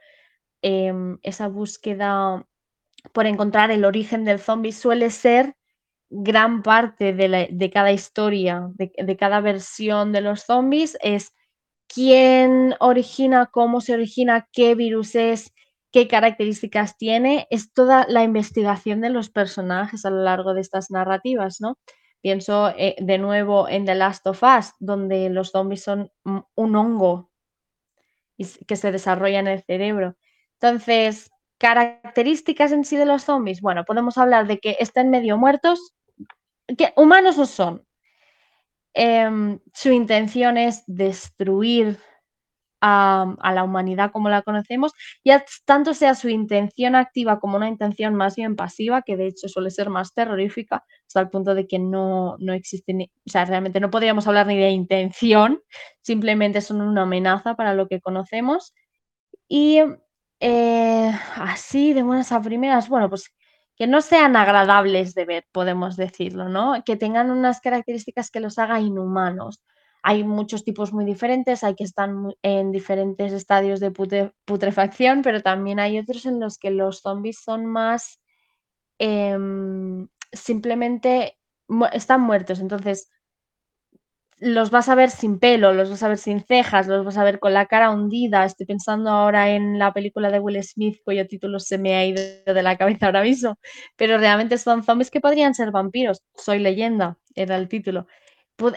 em, 0.62 1.18
esa 1.22 1.48
búsqueda 1.48 2.46
por 3.12 3.26
encontrar 3.26 3.70
el 3.70 3.84
origen 3.84 4.24
del 4.24 4.40
zombie 4.40 4.72
suele 4.72 5.10
ser 5.10 5.54
gran 6.10 6.62
parte 6.62 7.12
de, 7.12 7.70
cada 7.72 7.92
historia, 7.92 8.68
de, 8.74 8.92
de, 8.96 9.16
cada 9.16 9.40
versión 9.40 10.12
de 10.12 10.22
los 10.22 10.42
zombies, 10.42 10.96
es 11.02 11.32
quién 11.88 12.74
origina, 12.80 13.46
cómo 13.52 13.80
se 13.80 13.94
origina, 13.94 14.48
qué 14.52 14.74
virus 14.74 15.14
es, 15.14 15.52
qué 15.92 16.08
características 16.08 16.96
tiene, 16.96 17.46
es 17.50 17.72
toda 17.72 18.06
la 18.08 18.22
investigación 18.22 19.00
de 19.00 19.10
los 19.10 19.30
personajes 19.30 20.04
a 20.04 20.10
lo 20.10 20.22
largo 20.22 20.54
de 20.54 20.60
estas 20.60 20.90
narrativas, 20.90 21.60
¿no? 21.60 21.78
Pienso 22.20 22.70
eh, 22.76 22.96
de 22.98 23.18
nuevo 23.18 23.68
en 23.68 23.84
The 23.84 23.94
Last 23.94 24.26
of 24.26 24.42
Us, 24.42 24.72
donde 24.80 25.30
los 25.30 25.50
zombies 25.50 25.84
son 25.84 26.10
un 26.24 26.76
hongo 26.76 27.30
que 28.66 28.76
se 28.76 28.92
desarrolla 28.92 29.40
en 29.40 29.48
el 29.48 29.62
cerebro. 29.62 30.16
Entonces, 30.60 31.30
características 31.58 32.72
en 32.72 32.84
sí 32.84 32.96
de 32.96 33.06
los 33.06 33.24
zombies, 33.24 33.60
bueno, 33.60 33.84
podemos 33.84 34.18
hablar 34.18 34.46
de 34.46 34.58
que 34.58 34.76
estén 34.80 35.10
medio 35.10 35.38
muertos, 35.38 35.94
que 36.76 36.92
humanos 36.96 37.38
no 37.38 37.46
son, 37.46 37.88
Em, 39.00 39.60
su 39.74 39.92
intención 39.92 40.56
es 40.56 40.82
destruir 40.88 42.00
a, 42.80 43.34
la 43.54 43.64
humanidad 43.64 44.10
como 44.12 44.28
la 44.28 44.42
conocemos, 44.42 44.92
y 45.24 45.32
tanto 45.64 45.94
sea 45.94 46.14
su 46.14 46.28
intención 46.28 46.94
activa 46.94 47.40
como 47.40 47.56
una 47.56 47.68
intención 47.68 48.14
más 48.14 48.36
bien 48.36 48.56
pasiva, 48.56 49.02
que 49.02 49.16
de 49.16 49.28
hecho 49.28 49.48
suele 49.48 49.70
ser 49.70 49.90
más 49.90 50.14
terrorífica, 50.14 50.84
hasta 51.06 51.20
el 51.20 51.30
punto 51.30 51.54
de 51.54 51.66
que 51.66 51.78
no, 51.78 52.36
existe, 52.54 52.94
ni, 52.94 53.04
o 53.04 53.30
sea, 53.30 53.44
realmente 53.44 53.80
no 53.80 53.90
podríamos 53.90 54.26
hablar 54.26 54.46
ni 54.46 54.58
de 54.58 54.70
intención, 54.70 55.60
simplemente 56.02 56.60
son 56.60 56.80
una 56.80 57.02
amenaza 57.02 57.54
para 57.54 57.74
lo 57.74 57.88
que 57.88 58.00
conocemos. 58.00 58.74
Y 59.48 59.80
eh, 60.40 61.12
así, 61.36 61.92
de 61.94 62.02
buenas 62.02 62.32
a 62.32 62.40
primeras, 62.42 62.88
bueno, 62.88 63.08
pues 63.08 63.32
que 63.78 63.86
no 63.86 64.02
sean 64.02 64.36
agradables 64.36 65.14
de 65.14 65.24
ver, 65.24 65.46
podemos 65.52 65.96
decirlo, 65.96 66.48
¿no? 66.48 66.82
Que 66.84 66.96
tengan 66.96 67.30
unas 67.30 67.60
características 67.60 68.30
que 68.30 68.40
los 68.40 68.58
haga 68.58 68.80
inhumanos. 68.80 69.60
Hay 70.02 70.24
muchos 70.24 70.64
tipos 70.64 70.92
muy 70.92 71.04
diferentes, 71.04 71.64
hay 71.64 71.74
que 71.74 71.84
están 71.84 72.34
en 72.42 72.72
diferentes 72.72 73.32
estadios 73.32 73.80
de 73.80 73.90
putrefacción, 74.44 75.22
pero 75.22 75.42
también 75.42 75.80
hay 75.80 75.98
otros 75.98 76.26
en 76.26 76.40
los 76.40 76.58
que 76.58 76.70
los 76.70 77.00
zombies 77.00 77.40
son 77.42 77.66
más 77.66 78.20
em, 78.98 80.08
simplemente 80.32 81.38
están 81.92 82.20
muertos. 82.22 82.60
Entonces, 82.60 83.10
los 84.40 84.70
vas 84.70 84.88
a 84.88 84.94
ver 84.94 85.10
sin 85.10 85.38
pelo, 85.40 85.72
los 85.72 85.90
vas 85.90 86.02
a 86.02 86.08
ver 86.08 86.18
sin 86.18 86.40
cejas, 86.44 86.86
los 86.86 87.04
vas 87.04 87.16
a 87.18 87.24
ver 87.24 87.40
con 87.40 87.52
la 87.54 87.66
cara 87.66 87.90
hundida. 87.90 88.44
Estoy 88.44 88.66
pensando 88.66 89.10
ahora 89.10 89.50
en 89.50 89.78
la 89.78 89.92
película 89.92 90.30
de 90.30 90.38
Will 90.38 90.62
Smith, 90.62 90.98
cuyo 91.04 91.26
título 91.26 91.58
se 91.58 91.76
me 91.78 91.96
ha 91.96 92.06
ido 92.06 92.22
de 92.46 92.62
la 92.62 92.76
cabeza 92.78 93.06
ahora 93.06 93.22
mismo, 93.22 93.58
pero 93.96 94.16
realmente 94.18 94.58
son 94.58 94.84
zombies 94.84 95.10
que 95.10 95.20
podrían 95.20 95.54
ser 95.54 95.70
vampiros. 95.72 96.22
Soy 96.36 96.60
leyenda, 96.60 97.18
era 97.34 97.56
el 97.56 97.68
título. 97.68 98.06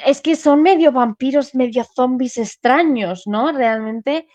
Es 0.06 0.22
que 0.22 0.36
son 0.36 0.62
medio 0.62 0.92
vampiros, 0.92 1.56
medio 1.56 1.84
zombies 1.84 2.38
extraños, 2.38 3.24
¿no? 3.26 3.52
Realmente. 3.52 4.28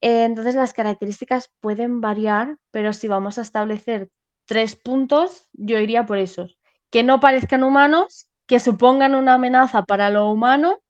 Eh, 0.00 0.24
entonces 0.24 0.54
las 0.54 0.72
características 0.72 1.50
pueden 1.60 2.00
variar, 2.00 2.56
pero 2.70 2.92
si 2.92 3.08
vamos 3.08 3.38
a 3.38 3.42
establecer 3.42 4.10
tres 4.46 4.76
puntos, 4.76 5.46
yo 5.52 5.78
iría 5.78 6.06
por 6.06 6.18
esos. 6.18 6.58
Que 6.90 7.02
no 7.02 7.20
parezcan 7.20 7.64
humanos, 7.64 8.28
que 8.46 8.60
supongan 8.60 9.14
una 9.14 9.34
amenaza 9.34 9.84
para 9.84 10.10
lo 10.10 10.30
humano 10.30 10.80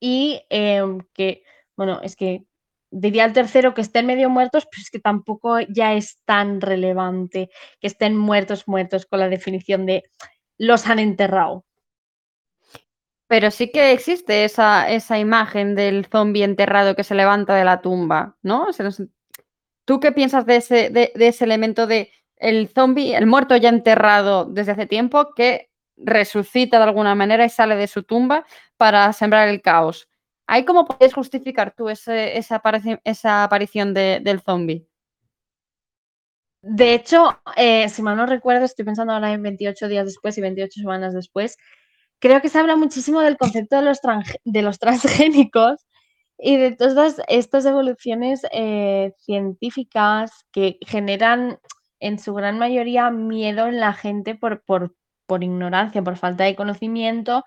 y 0.00 0.42
em, 0.50 1.00
que, 1.14 1.42
bueno, 1.76 2.00
es 2.02 2.16
que 2.16 2.44
diría 2.90 3.24
el 3.24 3.32
tercero 3.32 3.74
que 3.74 3.80
estén 3.82 4.06
medio 4.06 4.30
muertos, 4.30 4.66
pero 4.70 4.82
es 4.82 4.90
que 4.90 5.00
tampoco 5.00 5.60
ya 5.60 5.94
es 5.94 6.18
tan 6.24 6.60
relevante 6.60 7.50
que 7.80 7.86
estén 7.86 8.16
muertos, 8.16 8.68
muertos 8.68 9.06
con 9.06 9.20
la 9.20 9.28
definición 9.28 9.86
de 9.86 10.04
los 10.58 10.86
han 10.86 10.98
enterrado. 10.98 11.64
Pero 13.28 13.50
sí 13.50 13.70
que 13.70 13.92
existe 13.92 14.44
esa, 14.44 14.90
esa 14.90 15.18
imagen 15.18 15.74
del 15.74 16.06
zombie 16.06 16.44
enterrado 16.44 16.96
que 16.96 17.04
se 17.04 17.14
levanta 17.14 17.54
de 17.54 17.64
la 17.64 17.80
tumba, 17.80 18.36
¿no? 18.42 18.68
¿Tú 19.84 20.00
qué 20.00 20.12
piensas 20.12 20.44
de 20.46 20.56
ese, 20.56 20.90
de, 20.90 21.12
de 21.14 21.28
ese 21.28 21.44
elemento 21.44 21.86
de 21.86 22.10
el 22.36 22.68
zombie, 22.68 23.14
el 23.14 23.26
muerto 23.26 23.56
ya 23.56 23.68
enterrado 23.68 24.44
desde 24.44 24.72
hace 24.72 24.86
tiempo, 24.86 25.34
que 25.34 25.70
resucita 25.96 26.78
de 26.78 26.84
alguna 26.84 27.14
manera 27.14 27.44
y 27.44 27.50
sale 27.50 27.76
de 27.76 27.86
su 27.86 28.02
tumba 28.02 28.44
para 28.76 29.12
sembrar 29.12 29.48
el 29.48 29.60
caos. 29.62 30.08
¿Ahí 30.46 30.64
cómo 30.64 30.86
puedes 30.86 31.12
justificar 31.12 31.74
tú 31.76 31.90
esa, 31.90 32.54
aparición, 32.54 33.94
del 33.94 34.40
zombie? 34.40 34.86
De 36.62 36.94
hecho, 36.94 37.40
eh, 37.56 37.88
si 37.88 38.02
mal 38.02 38.16
no 38.16 38.24
recuerdo, 38.24 38.64
estoy 38.64 38.84
pensando 38.84 39.12
ahora 39.12 39.32
en 39.32 39.42
28 39.42 39.88
días 39.88 40.06
después 40.06 40.38
y 40.38 40.40
28 40.40 40.80
semanas 40.80 41.12
después, 41.12 41.58
creo 42.18 42.40
que 42.40 42.48
se 42.48 42.58
habla 42.58 42.76
muchísimo 42.76 43.20
del 43.20 43.36
concepto 43.36 43.76
de 43.76 44.62
los, 44.62 44.78
transgénicos 44.78 45.86
Y 46.38 46.56
de 46.56 46.72
todas 46.72 47.20
estas 47.28 47.66
evoluciones 47.66 48.42
eh, 48.52 49.12
científicas 49.18 50.30
que 50.52 50.78
generan 50.86 51.58
en 52.00 52.18
su 52.18 52.34
gran 52.34 52.58
mayoría 52.58 53.10
miedo 53.10 53.66
en 53.66 53.80
la 53.80 53.92
gente 53.92 54.34
por, 54.34 54.62
ignorancia, 55.40 56.02
por 56.02 56.16
falta 56.16 56.44
de 56.44 56.56
conocimiento, 56.56 57.44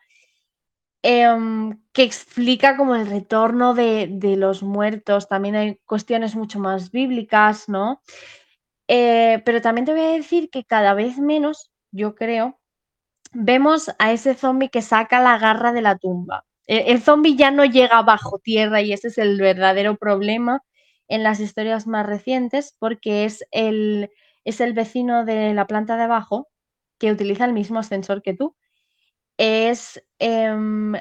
em, 1.04 1.82
que 1.94 2.04
explica 2.04 2.78
como 2.78 2.96
el 2.96 3.08
retorno 3.08 3.74
de, 3.74 4.08
de, 4.12 4.36
los 4.38 4.62
muertos. 4.62 5.28
También 5.28 5.56
hay 5.56 5.80
cuestiones 5.86 6.36
mucho 6.36 6.60
más 6.60 6.92
bíblicas, 6.92 7.70
¿no? 7.70 8.02
Eh, 8.88 9.42
pero 9.46 9.62
también 9.62 9.86
te 9.86 9.94
voy 9.94 10.02
a 10.02 10.12
decir 10.12 10.50
que 10.50 10.66
cada 10.66 10.94
vez 10.94 11.18
menos, 11.18 11.72
yo 11.92 12.14
creo, 12.14 12.61
vemos 13.34 13.92
a 14.00 14.12
ese 14.12 14.34
zombie 14.36 14.70
que 14.70 14.82
saca 14.82 15.22
la 15.22 15.38
garra 15.38 15.72
de 15.72 15.82
la 15.82 15.98
tumba. 15.98 16.46
El, 16.68 16.96
el 16.96 17.02
zombie 17.02 17.36
ya 17.36 17.52
no 17.52 17.66
llega 17.66 18.02
bajo 18.02 18.40
tierra 18.40 18.82
y 18.82 18.94
ese 18.94 19.10
es 19.10 19.18
el 19.18 19.40
verdadero 19.40 19.96
problema 19.98 20.64
en 21.08 21.24
las 21.24 21.40
historias 21.40 21.88
más 21.88 22.06
recientes 22.06 22.76
porque 22.80 23.26
es 23.26 23.46
el, 23.52 24.10
es 24.46 24.62
el 24.62 24.74
vecino 24.74 25.26
de 25.26 25.54
la 25.54 25.68
planta 25.68 25.98
de 25.98 26.04
abajo 26.04 26.48
que 26.98 27.12
utiliza 27.12 27.46
el 27.46 27.54
mismo 27.54 27.80
ascensor 27.80 28.22
que 28.22 28.34
tú. 28.34 28.56
Es 29.38 30.02
eh, 30.20 30.56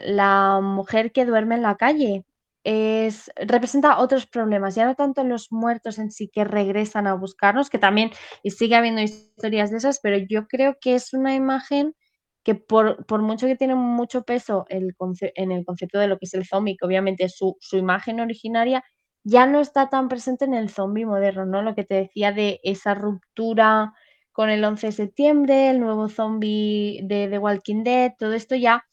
la 0.04 0.60
mujer 0.62 1.12
que 1.12 1.26
duerme 1.26 1.56
en 1.56 1.62
la 1.62 1.76
calle. 1.76 2.24
Es, 2.64 3.30
representa 3.36 3.98
otros 3.98 4.26
problemas, 4.26 4.74
ya 4.74 4.84
no 4.84 4.94
tanto 4.94 5.24
los 5.24 5.52
muertos 5.52 5.98
en 5.98 6.10
sí 6.10 6.28
que 6.28 6.44
regresan 6.44 7.06
a 7.06 7.14
buscarnos, 7.14 7.70
que 7.70 7.78
también 7.78 8.10
sigue 8.44 8.76
habiendo 8.76 9.00
historias 9.00 9.70
de 9.70 9.78
esas, 9.78 10.00
pero 10.02 10.18
yo 10.18 10.46
creo 10.46 10.76
que 10.80 10.94
es 10.94 11.14
una 11.14 11.34
imagen 11.34 11.94
que 12.44 12.54
por, 12.54 13.04
por 13.06 13.22
mucho 13.22 13.46
que 13.46 13.56
tiene 13.56 13.74
mucho 13.74 14.22
peso 14.24 14.66
el 14.68 14.94
en 15.34 15.52
el 15.52 15.64
concepto 15.64 15.98
de 15.98 16.08
lo 16.08 16.18
que 16.18 16.26
es 16.26 16.34
el 16.34 16.46
zombie, 16.46 16.76
que 16.76 16.86
obviamente 16.86 17.28
su, 17.28 17.56
su 17.60 17.76
imagen 17.78 18.20
originaria 18.20 18.82
ya 19.24 19.46
no 19.46 19.60
está 19.60 19.88
tan 19.90 20.08
presente 20.08 20.44
en 20.46 20.54
el 20.54 20.70
zombie 20.70 21.06
moderno, 21.06 21.44
¿no? 21.46 21.62
Lo 21.62 21.74
que 21.74 21.84
te 21.84 21.94
decía 21.96 22.32
de 22.32 22.60
esa 22.62 22.94
ruptura 22.94 23.92
con 24.32 24.48
el 24.50 24.64
11 24.64 24.88
de 24.88 24.92
septiembre, 24.92 25.70
el 25.70 25.80
nuevo 25.80 26.08
zombie 26.08 27.00
de 27.04 27.28
The 27.28 27.38
Walking 27.38 27.84
Dead, 27.84 28.12
todo 28.18 28.32
esto 28.32 28.54
ya, 28.56 28.84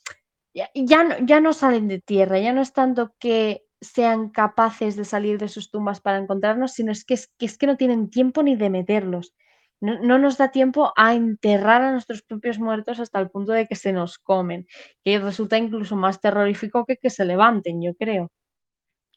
ya, 0.54 0.70
ya, 0.76 1.04
no, 1.04 1.16
ya 1.26 1.40
no 1.42 1.54
salen 1.54 1.88
de 1.88 2.00
tierra, 2.02 2.40
ya 2.40 2.54
no 2.54 2.62
es 2.62 2.74
tanto 2.74 3.14
que 3.20 3.64
sean 3.82 4.30
capaces 4.32 4.96
de 4.96 5.06
salir 5.06 5.38
de 5.40 5.50
sus 5.50 5.70
tumbas 5.72 6.02
para 6.02 6.18
encontrarnos, 6.18 6.74
sino 6.74 6.92
es 6.92 7.06
que, 7.06 7.14
es 7.16 7.28
que, 7.38 7.46
es 7.46 7.58
que 7.58 7.68
no 7.68 7.78
tienen 7.78 8.10
tiempo 8.10 8.44
ni 8.44 8.56
de 8.56 8.70
meterlos. 8.70 9.34
No, 9.80 10.00
no, 10.00 10.18
nos 10.18 10.38
da 10.38 10.52
tiempo 10.52 10.92
a 10.96 11.14
enterrar 11.14 11.82
a 11.84 11.92
nuestros 11.92 12.24
propios 12.24 12.58
muertos 12.60 13.00
hasta 13.00 13.20
el 13.20 13.30
punto 13.30 13.52
de 13.52 13.68
que 13.68 13.76
se 13.76 13.94
nos 13.94 14.18
comen, 14.18 14.68
que 15.04 15.20
resulta 15.20 15.58
incluso 15.58 15.96
más 15.96 16.20
terrorífico 16.20 16.86
que 16.86 16.98
que 16.98 17.10
se 17.10 17.26
levanten, 17.26 17.82
yo 17.82 17.94
creo. 17.96 18.32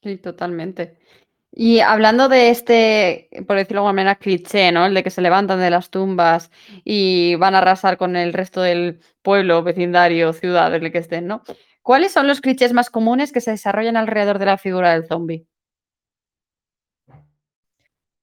Sí, 0.03 0.19
totalmente. 0.19 0.99
Y 1.53 1.81
hablando 1.81 2.29
de 2.29 2.51
este, 2.51 3.29
por 3.47 3.57
decirlo 3.57 3.83
de 3.83 3.89
alguna 3.89 3.93
manera, 3.93 4.15
cliché, 4.17 4.71
¿no? 4.71 4.87
El 4.87 4.95
de 4.95 5.03
que 5.03 5.11
se 5.11 5.21
levantan 5.21 5.59
de 5.59 5.71
las 5.71 5.91
tumbas 5.91 6.51
y 6.85 7.35
van 7.37 7.55
a 7.55 7.59
arrasar 7.59 7.97
con 7.97 8.15
el 8.17 8.33
resto 8.33 8.61
del 8.61 9.01
pueblo, 9.23 9.63
vecindario, 9.63 10.33
ciudad, 10.33 10.75
el 10.75 10.93
que 10.93 10.99
estén, 10.99 11.27
¿no? 11.27 11.43
¿Cuáles 11.83 12.13
son 12.13 12.29
los 12.29 12.41
clichés 12.41 12.73
más 12.73 12.89
comunes 12.91 13.33
que 13.33 13.41
se 13.41 13.51
desarrollan 13.51 13.97
alrededor 13.97 14.39
de 14.39 14.47
la 14.47 14.59
figura 14.59 14.93
del 14.93 15.07
zombie? 15.07 15.47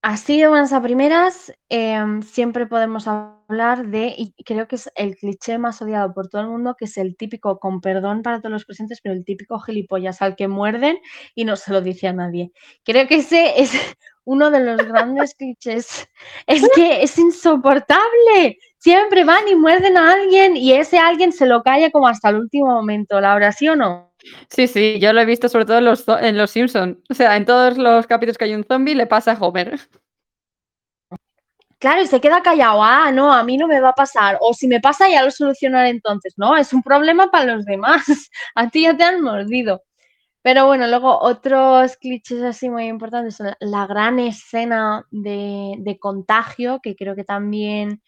Así 0.04 0.40
de 0.40 0.48
buenas 0.48 0.74
a 0.74 0.82
primeras, 0.82 1.52
eh, 1.70 2.00
siempre 2.26 2.68
podemos 2.68 3.08
hablar 3.08 3.88
de, 3.88 4.14
y 4.16 4.32
creo 4.44 4.68
que 4.68 4.76
es 4.76 4.92
el 4.96 5.16
cliché 5.16 5.58
más 5.58 5.82
odiado 5.82 6.14
por 6.14 6.30
todo 6.30 6.42
el 6.44 6.48
mundo, 6.50 6.76
que 6.78 6.86
es 6.86 6.98
el 6.98 7.18
típico, 7.18 7.60
con 7.60 7.82
perdón 7.82 8.22
para 8.22 8.40
todos 8.40 8.52
los 8.52 8.66
presentes, 8.66 9.02
pero 9.02 9.16
el 9.16 9.26
típico 9.26 9.60
gilipollas 9.60 10.22
al 10.22 10.36
que 10.36 10.48
muerden 10.48 11.00
y 11.34 11.46
no 11.46 11.56
se 11.56 11.74
lo 11.74 11.82
dice 11.82 12.08
a 12.08 12.14
nadie. 12.14 12.52
Creo 12.86 13.08
que 13.08 13.16
ese 13.16 13.60
es 13.60 13.72
uno 14.24 14.52
de 14.52 14.60
los 14.64 14.78
grandes 14.78 15.34
clichés. 15.34 16.08
Es 16.46 16.62
que 16.76 17.02
es 17.02 17.18
insoportable. 17.18 18.60
Siempre 18.78 19.24
van 19.24 19.48
y 19.48 19.56
muerden 19.56 19.98
a 19.98 20.14
alguien 20.14 20.56
y 20.56 20.74
ese 20.74 21.00
alguien 21.00 21.34
se 21.34 21.48
lo 21.48 21.64
calla 21.64 21.90
como 21.90 22.08
hasta 22.08 22.30
el 22.30 22.36
último 22.38 22.68
momento. 22.68 23.20
¿La 23.20 23.52
sí 23.52 23.68
o 23.68 23.76
no? 23.76 24.12
Sí, 24.50 24.68
sí, 24.68 25.00
yo 25.00 25.14
lo 25.14 25.22
he 25.22 25.26
visto 25.26 25.50
sobre 25.50 25.66
todo 25.66 25.78
en 25.80 25.86
los, 25.86 26.06
en 26.08 26.38
los 26.38 26.52
Simpsons. 26.52 26.98
O 27.10 27.14
sea, 27.14 27.36
en 27.36 27.46
todos 27.46 27.78
los 27.78 28.08
capítulos 28.08 28.38
que 28.38 28.46
hay 28.46 28.56
un 28.56 28.64
zombie 28.64 28.96
le 28.96 29.08
pasa 29.08 29.34
a 29.34 29.38
Homer. 29.40 29.80
Claro, 31.80 32.02
y 32.02 32.08
se 32.08 32.20
queda 32.20 32.42
callado. 32.42 32.84
Ah, 32.84 33.12
no, 33.12 33.32
a 33.32 33.44
mí 33.44 33.56
no 33.58 33.68
me 33.68 33.80
va 33.80 33.90
a 33.90 33.94
pasar. 33.94 34.38
O 34.42 34.54
si 34.54 34.68
me 34.68 34.80
pasa, 34.80 35.08
ya 35.10 35.24
lo 35.24 35.30
solucionaré 35.32 35.90
entonces. 35.90 36.34
No, 36.38 36.58
es 36.58 36.74
un 36.74 36.82
problema 36.82 37.30
para 37.30 37.56
los 37.56 37.66
demás. 37.66 38.04
A 38.56 38.70
ti 38.70 38.84
ya 38.84 38.98
te 38.98 39.04
han 39.04 39.22
mordido. 39.22 39.84
Pero 40.42 40.66
bueno, 40.68 40.88
luego 40.88 41.20
otros 41.20 41.98
clichés 41.98 42.42
así 42.44 42.70
muy 42.70 42.86
importantes 42.88 43.36
son 43.38 43.54
la 43.60 43.88
gran 43.88 44.20
escena 44.20 45.06
de, 45.12 45.76
de 45.80 46.00
contagio, 46.00 46.80
que 46.82 46.96
creo 46.96 47.16
que 47.16 47.26
también 47.26 48.02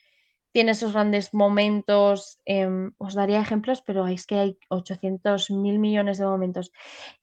tiene 0.52 0.72
esos 0.72 0.94
grandes 0.94 1.34
momentos. 1.34 2.40
Eh, 2.46 2.68
os 2.98 3.14
daría 3.16 3.42
ejemplos, 3.42 3.82
pero 3.86 4.08
es 4.08 4.26
que 4.26 4.36
hay 4.40 4.58
800 4.70 5.50
mil 5.52 5.80
millones 5.80 6.18
de 6.18 6.26
momentos. 6.26 6.72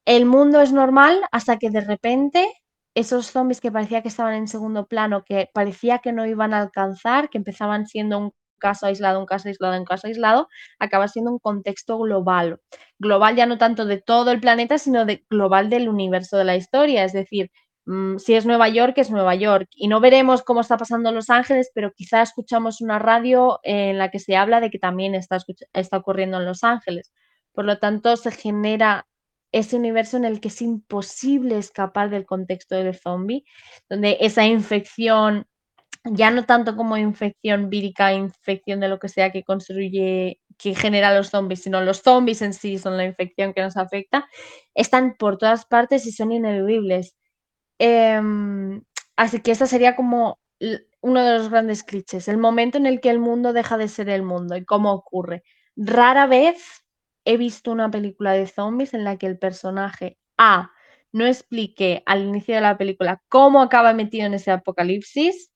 El 0.04 0.26
mundo 0.26 0.60
es 0.62 0.72
normal 0.72 1.22
hasta 1.32 1.58
que 1.58 1.70
de 1.70 1.80
repente 1.82 2.48
esos 2.94 3.30
zombies 3.30 3.60
que 3.60 3.70
parecía 3.72 4.02
que 4.02 4.08
estaban 4.08 4.34
en 4.34 4.48
segundo 4.48 4.86
plano, 4.86 5.22
que 5.24 5.50
parecía 5.52 5.98
que 5.98 6.12
no 6.12 6.26
iban 6.26 6.54
a 6.54 6.60
alcanzar, 6.60 7.28
que 7.28 7.38
empezaban 7.38 7.86
siendo 7.86 8.18
un 8.18 8.32
caso 8.58 8.86
aislado, 8.86 9.20
un 9.20 9.26
caso 9.26 9.48
aislado, 9.48 9.78
un 9.78 9.84
caso 9.84 10.06
aislado, 10.06 10.48
acaba 10.78 11.08
siendo 11.08 11.30
un 11.30 11.38
contexto 11.38 11.98
global. 11.98 12.58
Global 12.98 13.36
ya 13.36 13.44
no 13.46 13.58
tanto 13.58 13.84
de 13.84 14.00
todo 14.00 14.30
el 14.30 14.40
planeta, 14.40 14.78
sino 14.78 15.04
de 15.04 15.24
global 15.28 15.68
del 15.68 15.88
universo 15.90 16.38
de 16.38 16.44
la 16.44 16.56
historia. 16.56 17.04
Es 17.04 17.12
decir, 17.12 17.50
si 18.18 18.34
es 18.34 18.46
Nueva 18.46 18.68
York, 18.68 18.94
es 18.96 19.10
Nueva 19.10 19.34
York. 19.34 19.68
Y 19.74 19.88
no 19.88 20.00
veremos 20.00 20.42
cómo 20.42 20.60
está 20.60 20.76
pasando 20.76 21.10
en 21.10 21.14
Los 21.14 21.30
Ángeles, 21.30 21.70
pero 21.74 21.92
quizá 21.92 22.22
escuchamos 22.22 22.80
una 22.80 22.98
radio 22.98 23.60
en 23.62 23.98
la 23.98 24.10
que 24.10 24.18
se 24.18 24.36
habla 24.36 24.60
de 24.60 24.70
que 24.70 24.78
también 24.78 25.14
está, 25.14 25.38
está 25.72 25.96
ocurriendo 25.96 26.38
en 26.38 26.46
Los 26.46 26.64
Ángeles. 26.64 27.12
Por 27.52 27.64
lo 27.64 27.78
tanto, 27.78 28.16
se 28.16 28.32
genera 28.32 29.06
ese 29.52 29.76
universo 29.76 30.16
en 30.16 30.24
el 30.24 30.40
que 30.40 30.48
es 30.48 30.60
imposible 30.62 31.58
escapar 31.58 32.10
del 32.10 32.26
contexto 32.26 32.74
del 32.74 32.94
zombie, 32.94 33.44
donde 33.88 34.18
esa 34.20 34.44
infección, 34.44 35.46
ya 36.04 36.30
no 36.30 36.44
tanto 36.44 36.76
como 36.76 36.96
infección 36.96 37.70
vírica, 37.70 38.12
infección 38.12 38.80
de 38.80 38.88
lo 38.88 38.98
que 38.98 39.08
sea 39.08 39.30
que 39.30 39.44
construye, 39.44 40.40
que 40.58 40.74
genera 40.74 41.14
los 41.14 41.30
zombies, 41.30 41.62
sino 41.62 41.80
los 41.82 42.02
zombies 42.02 42.42
en 42.42 42.52
sí 42.52 42.78
son 42.78 42.96
la 42.96 43.04
infección 43.04 43.54
que 43.54 43.62
nos 43.62 43.76
afecta, 43.76 44.28
están 44.74 45.16
por 45.16 45.38
todas 45.38 45.66
partes 45.66 46.06
y 46.06 46.12
son 46.12 46.32
ineludibles. 46.32 47.14
Em, 47.78 48.82
así 49.16 49.40
que 49.40 49.50
esta 49.52 49.66
sería 49.66 49.96
como 49.96 50.38
uno 51.00 51.24
de 51.24 51.38
los 51.38 51.50
grandes 51.50 51.84
clichés, 51.84 52.28
el 52.28 52.38
momento 52.38 52.78
en 52.78 52.86
el 52.86 53.00
que 53.00 53.10
el 53.10 53.18
mundo 53.18 53.52
deja 53.52 53.76
de 53.76 53.88
ser 53.88 54.08
el 54.08 54.22
mundo 54.22 54.56
y 54.56 54.64
cómo 54.64 54.92
ocurre. 54.92 55.42
Rara 55.76 56.26
vez 56.26 56.84
he 57.24 57.36
visto 57.36 57.72
una 57.72 57.90
película 57.90 58.32
de 58.32 58.46
zombies 58.46 58.94
en 58.94 59.04
la 59.04 59.16
que 59.18 59.26
el 59.26 59.38
personaje 59.38 60.18
A 60.38 60.70
no 61.12 61.26
explique 61.26 62.02
al 62.06 62.24
inicio 62.24 62.54
de 62.54 62.60
la 62.62 62.78
película 62.78 63.22
cómo 63.28 63.62
acaba 63.62 63.92
metido 63.92 64.26
en 64.26 64.34
ese 64.34 64.50
apocalipsis 64.50 65.50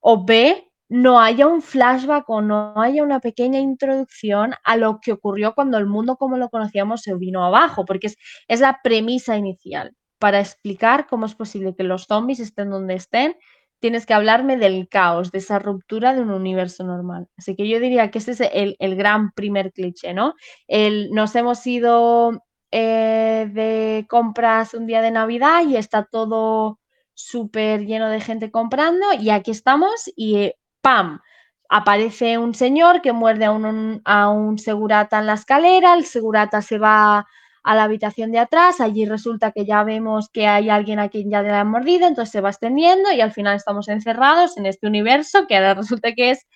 o 0.00 0.24
B 0.24 0.70
no 0.88 1.20
haya 1.20 1.46
un 1.46 1.62
flashback 1.62 2.28
o 2.30 2.42
no 2.42 2.74
haya 2.76 3.02
una 3.02 3.20
pequeña 3.20 3.58
introducción 3.60 4.54
a 4.64 4.76
lo 4.76 5.00
que 5.00 5.12
ocurrió 5.12 5.54
cuando 5.54 5.78
el 5.78 5.86
mundo 5.86 6.16
como 6.16 6.36
lo 6.36 6.50
conocíamos 6.50 7.02
se 7.02 7.14
vino 7.14 7.44
abajo, 7.44 7.84
porque 7.84 8.08
es, 8.08 8.16
es 8.48 8.60
la 8.60 8.80
premisa 8.82 9.36
inicial 9.36 9.94
para 10.18 10.40
explicar 10.40 11.06
cómo 11.06 11.26
es 11.26 11.34
posible 11.34 11.74
que 11.74 11.82
los 11.82 12.04
zombies 12.04 12.40
estén 12.40 12.70
donde 12.70 12.94
estén, 12.94 13.36
tienes 13.80 14.06
que 14.06 14.14
hablarme 14.14 14.56
del 14.56 14.88
caos, 14.88 15.30
de 15.30 15.38
esa 15.38 15.58
ruptura 15.58 16.14
de 16.14 16.22
un 16.22 16.30
universo 16.30 16.84
normal. 16.84 17.28
Así 17.36 17.54
que 17.54 17.68
yo 17.68 17.80
diría 17.80 18.10
que 18.10 18.18
ese 18.18 18.32
es 18.32 18.76
el, 18.78 18.96
gran 18.96 19.32
primer 19.32 19.72
cliché, 19.72 20.14
¿no? 20.14 20.34
El, 20.66 21.10
nos 21.10 21.36
hemos 21.36 21.66
ido 21.66 22.42
eh, 22.70 23.48
de 23.52 24.06
compras 24.08 24.72
un 24.72 24.86
día 24.86 25.02
de 25.02 25.10
Navidad 25.10 25.64
y 25.68 25.76
está 25.76 26.04
todo 26.04 26.80
súper 27.12 27.84
lleno 27.84 28.08
de 28.08 28.20
gente 28.20 28.50
comprando 28.50 29.06
y 29.20 29.30
aquí 29.30 29.50
estamos 29.50 30.10
y 30.16 30.52
¡pam! 30.80 31.20
Aparece 31.68 32.38
un 32.38 32.54
señor 32.54 33.02
que 33.02 33.12
muerde 33.12 33.44
a 33.44 33.52
un, 33.52 34.00
a 34.04 34.30
un 34.30 34.58
segurata 34.58 35.18
en 35.18 35.26
la 35.26 35.34
escalera, 35.34 35.94
el 35.94 36.06
segurata 36.06 36.62
se 36.62 36.78
va 36.78 37.26
a 37.64 37.74
la 37.74 37.84
habitación 37.84 38.30
de 38.30 38.38
atrás, 38.38 38.80
allí 38.80 39.06
resulta 39.06 39.50
que 39.50 39.64
ya 39.64 39.82
vemos 39.84 40.28
que 40.28 40.46
hay 40.46 40.68
alguien 40.68 40.98
a 40.98 41.08
quien 41.08 41.30
ya 41.30 41.42
le 41.42 41.50
han 41.50 41.70
mordido, 41.70 42.06
entonces 42.06 42.30
se 42.30 42.42
va 42.42 42.50
extendiendo 42.50 43.10
y 43.10 43.22
al 43.22 43.32
final 43.32 43.56
estamos 43.56 43.88
encerrados 43.88 44.58
en 44.58 44.66
este 44.66 44.86
universo 44.86 45.46
que 45.48 45.56
ahora 45.56 45.74
resulta 45.74 46.12
que 46.12 46.30
es 46.30 46.46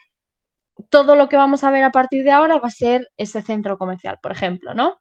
todo 0.91 1.17
lo 1.17 1.29
que 1.29 1.37
vamos 1.37 1.65
a 1.65 1.71
ver 1.71 1.83
a 1.83 1.93
partir 1.93 2.25
de 2.25 2.31
ahora 2.31 2.59
va 2.59 2.69
a 2.69 2.71
ser 2.71 3.09
ese 3.17 3.41
centro 3.43 3.79
comercial, 3.79 4.19
por 4.23 4.33
ejemplo, 4.33 4.75
¿no? 4.75 5.01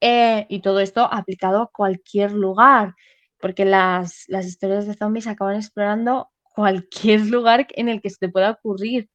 Eh, 0.00 0.46
y 0.48 0.60
todo 0.60 0.80
esto 0.80 1.06
aplicado 1.10 1.62
a 1.62 1.70
cualquier 1.70 2.32
lugar, 2.32 2.94
porque 3.40 3.64
las, 3.64 4.24
las 4.28 4.46
historias 4.46 4.86
de 4.86 4.94
zombies 4.94 5.26
acaban 5.26 5.56
explorando 5.56 6.30
cualquier 6.54 7.20
lugar 7.26 7.66
en 7.70 7.88
el 7.88 8.00
que 8.00 8.10
se 8.10 8.16
te 8.18 8.28
pueda 8.28 8.52
ocurrir 8.52 9.10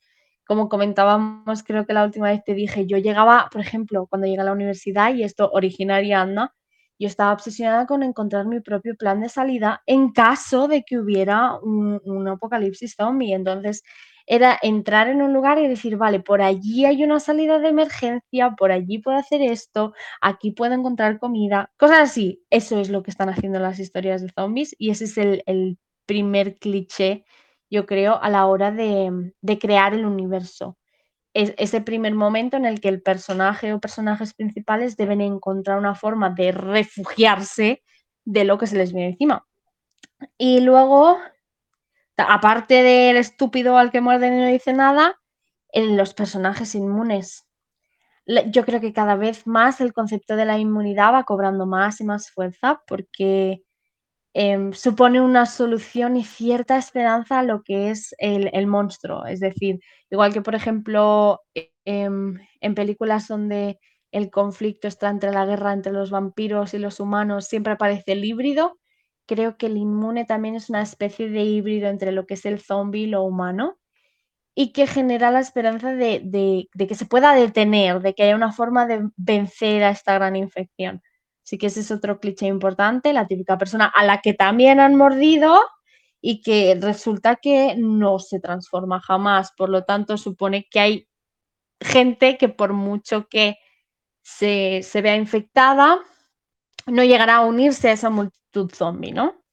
como 0.46 0.70
comentábamos, 0.70 1.64
creo 1.64 1.86
que 1.86 1.94
la 1.94 2.04
última 2.04 2.30
vez 2.30 2.44
te 2.44 2.54
dije, 2.54 2.86
yo 2.86 2.98
llegaba, 2.98 3.50
por 3.52 3.62
ejemplo, 3.62 4.08
cuando 4.08 4.28
llegué 4.28 4.42
a 4.42 4.46
la 4.46 4.54
universidad, 4.54 5.14
y 5.14 5.24
esto 5.24 5.50
originaria 5.52 6.22
anda, 6.22 6.54
yo 7.00 7.08
estaba 7.08 7.34
obsesionada 7.34 7.86
con 7.88 8.04
encontrar 8.04 8.46
mi 8.46 8.62
propio 8.62 8.96
plan 8.96 9.20
de 9.22 9.30
salida 9.30 9.82
en 9.86 10.12
caso 10.12 10.68
de 10.68 10.84
que 10.84 10.98
hubiera 10.98 11.58
un, 11.60 12.02
un 12.06 12.28
apocalipsis 12.28 12.96
zombie. 12.96 13.34
Entonces, 13.34 13.84
era 14.28 14.58
entrar 14.62 15.08
en 15.08 15.22
un 15.22 15.34
lugar 15.34 15.60
y 15.60 15.68
decir, 15.68 15.98
vale, 15.98 16.20
por 16.20 16.42
allí 16.42 16.86
hay 16.86 17.04
una 17.04 17.20
salida 17.20 17.60
de 17.60 17.70
emergencia, 17.70 18.52
por 18.58 18.72
allí 18.72 19.00
puedo 19.00 19.18
hacer 19.18 19.42
esto, 19.42 19.94
aquí 20.22 20.52
puedo 20.52 20.74
encontrar 20.74 21.20
comida, 21.20 21.72
cosas 21.78 22.00
así. 22.00 22.44
Eso 22.50 22.80
es 22.80 22.90
lo 22.90 23.04
que 23.04 23.12
están 23.12 23.30
haciendo 23.30 23.60
las 23.60 23.80
historias 23.80 24.22
de 24.22 24.30
zombies 24.30 24.76
y 24.78 24.90
ese 24.90 25.06
es 25.06 25.18
el, 25.18 25.78
primer 26.08 26.60
cliché, 26.60 27.26
yo 27.70 27.86
creo, 27.86 28.22
a 28.22 28.30
la 28.30 28.46
hora 28.46 28.72
de, 28.72 29.34
crear 29.60 29.94
el 29.94 30.06
universo. 30.06 30.78
Es 31.34 31.54
ese 31.58 31.82
primer 31.82 32.16
momento 32.16 32.58
en 32.58 32.66
el 32.66 32.80
que 32.80 32.90
el 32.90 33.02
personaje 33.02 33.74
o 33.74 33.80
personajes 33.80 34.34
principales 34.34 34.96
deben 34.98 35.22
encontrar 35.22 35.78
una 35.78 35.96
forma 35.96 36.30
de 36.30 36.52
refugiarse 36.52 37.84
de 38.24 38.46
lo 38.46 38.58
que 38.58 38.68
se 38.68 38.78
les 38.78 38.94
viene 38.94 39.10
encima. 39.12 39.46
Y 40.38 40.62
luego 40.62 41.18
aparte 42.18 42.84
del 42.84 43.18
estúpido 43.18 43.78
al 43.78 43.92
que 43.92 44.02
muerde 44.02 44.28
y 44.28 44.32
no 44.32 44.48
dice 44.48 44.74
nada, 44.74 45.20
en 45.70 45.98
los 45.98 46.14
personajes 46.14 46.76
inmunes. 46.76 47.46
Yo 48.48 48.66
creo 48.66 48.82
que 48.82 48.94
cada 48.94 49.16
vez 49.16 49.46
más 49.46 49.82
el 49.82 49.94
concepto 49.94 50.36
de 50.36 50.46
la 50.46 50.58
inmunidad 50.58 51.14
va 51.14 51.26
cobrando 51.26 51.66
más 51.66 52.00
y 52.02 52.06
más 52.06 52.32
fuerza 52.32 52.82
porque 52.88 53.62
em, 54.36 54.74
supone 54.74 55.22
una 55.22 55.46
solución 55.48 56.18
y 56.18 56.24
cierta 56.24 56.78
esperanza 56.78 57.40
a 57.40 57.44
lo 57.44 57.64
que 57.64 57.90
es 57.90 58.14
el, 58.20 58.68
monstruo. 58.68 59.26
Es 59.26 59.40
decir, 59.40 59.80
igual 60.12 60.34
que 60.34 60.42
por 60.42 60.56
ejemplo 60.56 61.42
em, 61.86 62.40
en 62.62 62.76
películas 62.76 63.28
donde 63.28 63.80
el 64.12 64.30
conflicto 64.32 64.88
está 64.88 65.10
entre 65.10 65.32
la 65.32 65.46
guerra 65.46 65.74
entre 65.74 65.94
los 65.94 66.12
vampiros 66.12 66.74
y 66.74 66.80
los 66.80 67.00
humanos, 67.00 67.48
siempre 67.48 67.74
aparece 67.74 68.14
el 68.14 68.26
híbrido 68.26 68.78
creo 69.26 69.58
que 69.58 69.68
el 69.68 69.78
inmune 69.78 70.26
también 70.26 70.56
es 70.56 70.70
una 70.70 70.82
especie 70.82 71.30
de 71.30 71.44
híbrido 71.44 71.88
entre 71.90 72.12
lo 72.12 72.26
que 72.26 72.36
es 72.36 72.46
el 72.46 72.60
zombie 72.60 73.04
y 73.04 73.08
lo 73.08 73.24
humano 73.24 73.78
y 74.56 74.72
que 74.72 74.88
genera 74.88 75.32
la 75.32 75.42
esperanza 75.42 75.94
de, 75.94 76.70
que 76.78 76.96
se 76.96 77.06
pueda 77.06 77.36
detener, 77.36 78.02
de 78.02 78.14
que 78.14 78.24
haya 78.24 78.36
una 78.36 78.54
forma 78.54 78.86
de 78.86 79.10
vencer 79.18 79.84
a 79.84 79.90
esta 79.90 80.14
gran 80.16 80.36
infección. 80.36 81.02
Así 81.46 81.60
que 81.60 81.68
ese 81.68 81.82
es 81.82 81.92
otro 81.92 82.20
cliché 82.20 82.48
importante, 82.48 83.14
la 83.14 83.28
típica 83.28 83.58
persona 83.58 83.86
a 83.86 84.04
la 84.04 84.20
que 84.22 84.34
también 84.34 84.80
han 84.80 84.96
mordido 84.96 85.62
y 86.20 86.42
que 86.42 86.76
resulta 86.82 87.36
que 87.36 87.76
no 87.78 88.18
se 88.18 88.40
transforma 88.40 89.00
jamás. 89.00 89.52
Por 89.56 89.70
lo 89.70 89.84
tanto, 89.84 90.18
supone 90.18 90.68
que 90.72 90.80
hay 90.80 91.08
gente 91.80 92.40
que 92.40 92.50
por 92.50 92.74
mucho 92.74 93.28
que 93.30 93.58
se, 94.24 94.82
se 94.82 95.02
vea 95.04 95.16
infectada, 95.18 96.00
no 96.88 97.04
llegará 97.04 97.36
a 97.36 97.46
unirse 97.46 97.90
a 97.90 97.94
esa 97.94 98.10
multitud 98.10 98.72
zombie, 98.74 99.12
¿no? 99.12 99.44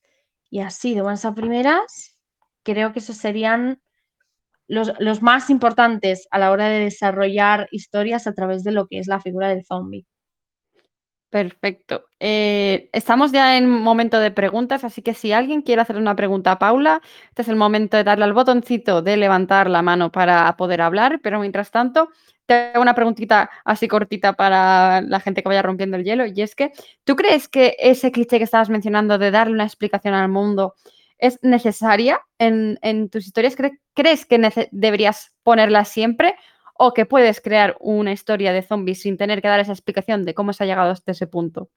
Y 0.49 0.61
así, 0.61 0.95
de 0.95 1.03
buenas 1.03 1.27
a 1.27 1.35
primeras, 1.35 2.19
creo 2.63 2.95
que 2.95 3.01
esos 3.01 3.19
serían 3.19 3.83
los, 4.67 4.93
los, 4.99 5.21
más 5.21 5.51
importantes 5.51 6.27
a 6.31 6.39
la 6.39 6.51
hora 6.51 6.69
de 6.69 6.79
desarrollar 6.81 7.69
historias 7.71 8.27
a 8.27 8.33
través 8.33 8.65
de 8.65 8.73
lo 8.73 8.87
que 8.87 8.99
es 8.99 9.09
la 9.09 9.21
figura 9.21 9.49
del 9.49 9.65
zombie. 9.67 10.07
Perfecto. 11.33 12.05
Eh, 12.21 12.91
estamos 12.93 13.33
ya 13.33 13.57
en 13.57 13.71
momento 13.71 14.21
de 14.21 14.31
preguntas, 14.31 14.85
así 14.85 15.01
que 15.01 15.15
si 15.15 15.33
alguien 15.33 15.63
quiere 15.63 15.81
hacer 15.81 15.97
una 15.97 16.15
pregunta 16.15 16.53
a 16.53 16.59
Paula, 16.59 17.01
este 17.31 17.41
es 17.41 17.49
el 17.49 17.57
momento 17.57 17.97
de 17.97 18.05
darle 18.05 18.25
al 18.25 18.35
botoncito 18.35 19.01
de 19.01 19.17
levantar 19.17 19.71
la 19.71 19.81
mano 19.81 20.13
para 20.13 20.55
poder 20.59 20.83
hablar, 20.83 21.21
pero 21.23 21.41
mientras 21.41 21.71
tanto, 21.71 22.11
te 22.45 22.53
hago 22.75 22.83
una 22.83 22.95
preguntita 22.95 23.49
así 23.65 23.89
cortita 23.89 24.35
para 24.35 25.01
la 25.01 25.21
gente 25.21 25.43
que 25.43 25.49
vaya 25.49 25.63
rompiendo 25.63 25.97
el 25.97 26.05
hielo, 26.05 26.27
y 26.27 26.43
es 26.43 26.55
que, 26.55 26.71
¿tú 27.05 27.17
crees 27.17 27.49
que 27.49 27.77
ese 27.79 28.13
cliché 28.13 28.37
que 28.37 28.45
estabas 28.45 28.69
mencionando 28.69 29.17
de 29.17 29.31
darle 29.31 29.55
una 29.55 29.65
explicación 29.65 30.13
al 30.13 30.29
mundo 30.29 30.75
es 31.17 31.39
necesaria 31.41 32.21
en, 32.39 33.09
tus 33.09 33.27
historias? 33.27 33.57
¿Crees 33.95 34.27
que 34.27 34.69
deberías 34.71 35.33
ponerla 35.43 35.87
siempre 35.87 36.35
o 36.85 36.93
que 36.93 37.07
puedes 37.07 37.41
crear 37.41 37.77
una 37.79 38.11
historia 38.11 38.53
de 38.53 38.63
zombies 38.63 39.03
sin 39.03 39.17
tener 39.17 39.41
que 39.41 39.47
dar 39.47 39.61
esa 39.61 39.71
explicación 39.71 40.25
de 40.25 40.35
cómo 40.35 40.53
se 40.53 40.65
ha 40.65 40.67
llegado 40.67 40.91
hasta 40.91 41.13
ese 41.13 41.29
punto? 41.29 41.71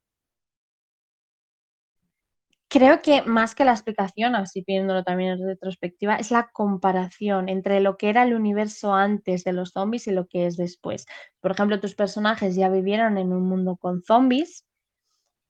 Creo 2.67 3.03
que 3.03 3.21
más 3.21 3.53
que 3.53 3.65
la 3.65 3.73
explicación, 3.73 4.33
así 4.33 4.63
viéndolo 4.65 5.03
también 5.03 5.33
en 5.33 5.45
retrospectiva, 5.45 6.15
es 6.15 6.31
la 6.31 6.49
comparación 6.51 7.49
entre 7.49 7.81
lo 7.81 7.97
que 7.97 8.09
era 8.09 8.23
el 8.23 8.33
universo 8.33 8.95
antes 8.95 9.43
de 9.43 9.53
los 9.53 9.73
zombies 9.73 10.07
y 10.07 10.11
lo 10.11 10.25
que 10.25 10.47
es 10.47 10.57
después. 10.57 11.05
Por 11.39 11.51
ejemplo, 11.51 11.79
tus 11.79 11.93
personajes 11.93 12.55
ya 12.55 12.69
vivieron 12.69 13.19
en 13.19 13.31
un 13.31 13.47
mundo 13.47 13.77
con 13.77 14.01
zombies, 14.01 14.65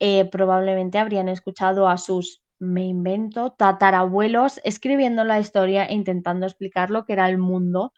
eh, 0.02 0.26
probablemente 0.26 0.98
habrían 1.00 1.30
escuchado 1.30 1.88
a 1.88 1.98
sus, 1.98 2.44
me 2.60 2.84
invento, 2.84 3.54
tatarabuelos 3.54 4.60
escribiendo 4.66 5.24
la 5.24 5.40
historia 5.40 5.86
e 5.86 5.94
intentando 5.94 6.46
explicar 6.46 6.90
lo 6.90 7.06
que 7.06 7.14
era 7.14 7.30
el 7.30 7.38
mundo 7.38 7.94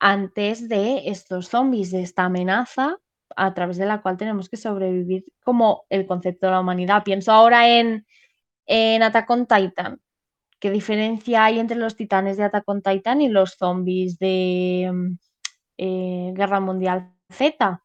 antes 0.00 0.68
de 0.68 1.08
estos 1.08 1.48
zombies, 1.48 1.90
de 1.90 2.02
esta 2.02 2.24
amenaza 2.24 2.98
a 3.36 3.54
través 3.54 3.76
de 3.76 3.86
la 3.86 4.00
cual 4.02 4.16
tenemos 4.16 4.48
que 4.48 4.56
sobrevivir 4.56 5.24
como 5.42 5.84
el 5.90 6.06
concepto 6.06 6.46
de 6.46 6.52
la 6.52 6.60
humanidad. 6.60 7.04
Pienso 7.04 7.32
ahora 7.32 7.68
en, 7.68 8.06
en 8.66 9.02
Attack 9.02 9.30
on 9.30 9.46
Titan. 9.46 10.00
¿Qué 10.60 10.70
diferencia 10.70 11.44
hay 11.44 11.58
entre 11.60 11.76
los 11.76 11.96
titanes 11.96 12.36
de 12.36 12.44
Attack 12.44 12.64
on 12.66 12.82
Titan 12.82 13.20
y 13.20 13.28
los 13.28 13.54
zombies 13.54 14.18
de 14.18 14.90
mm, 14.92 15.18
eh, 15.78 16.32
Guerra 16.34 16.60
Mundial 16.60 17.12
Z? 17.30 17.82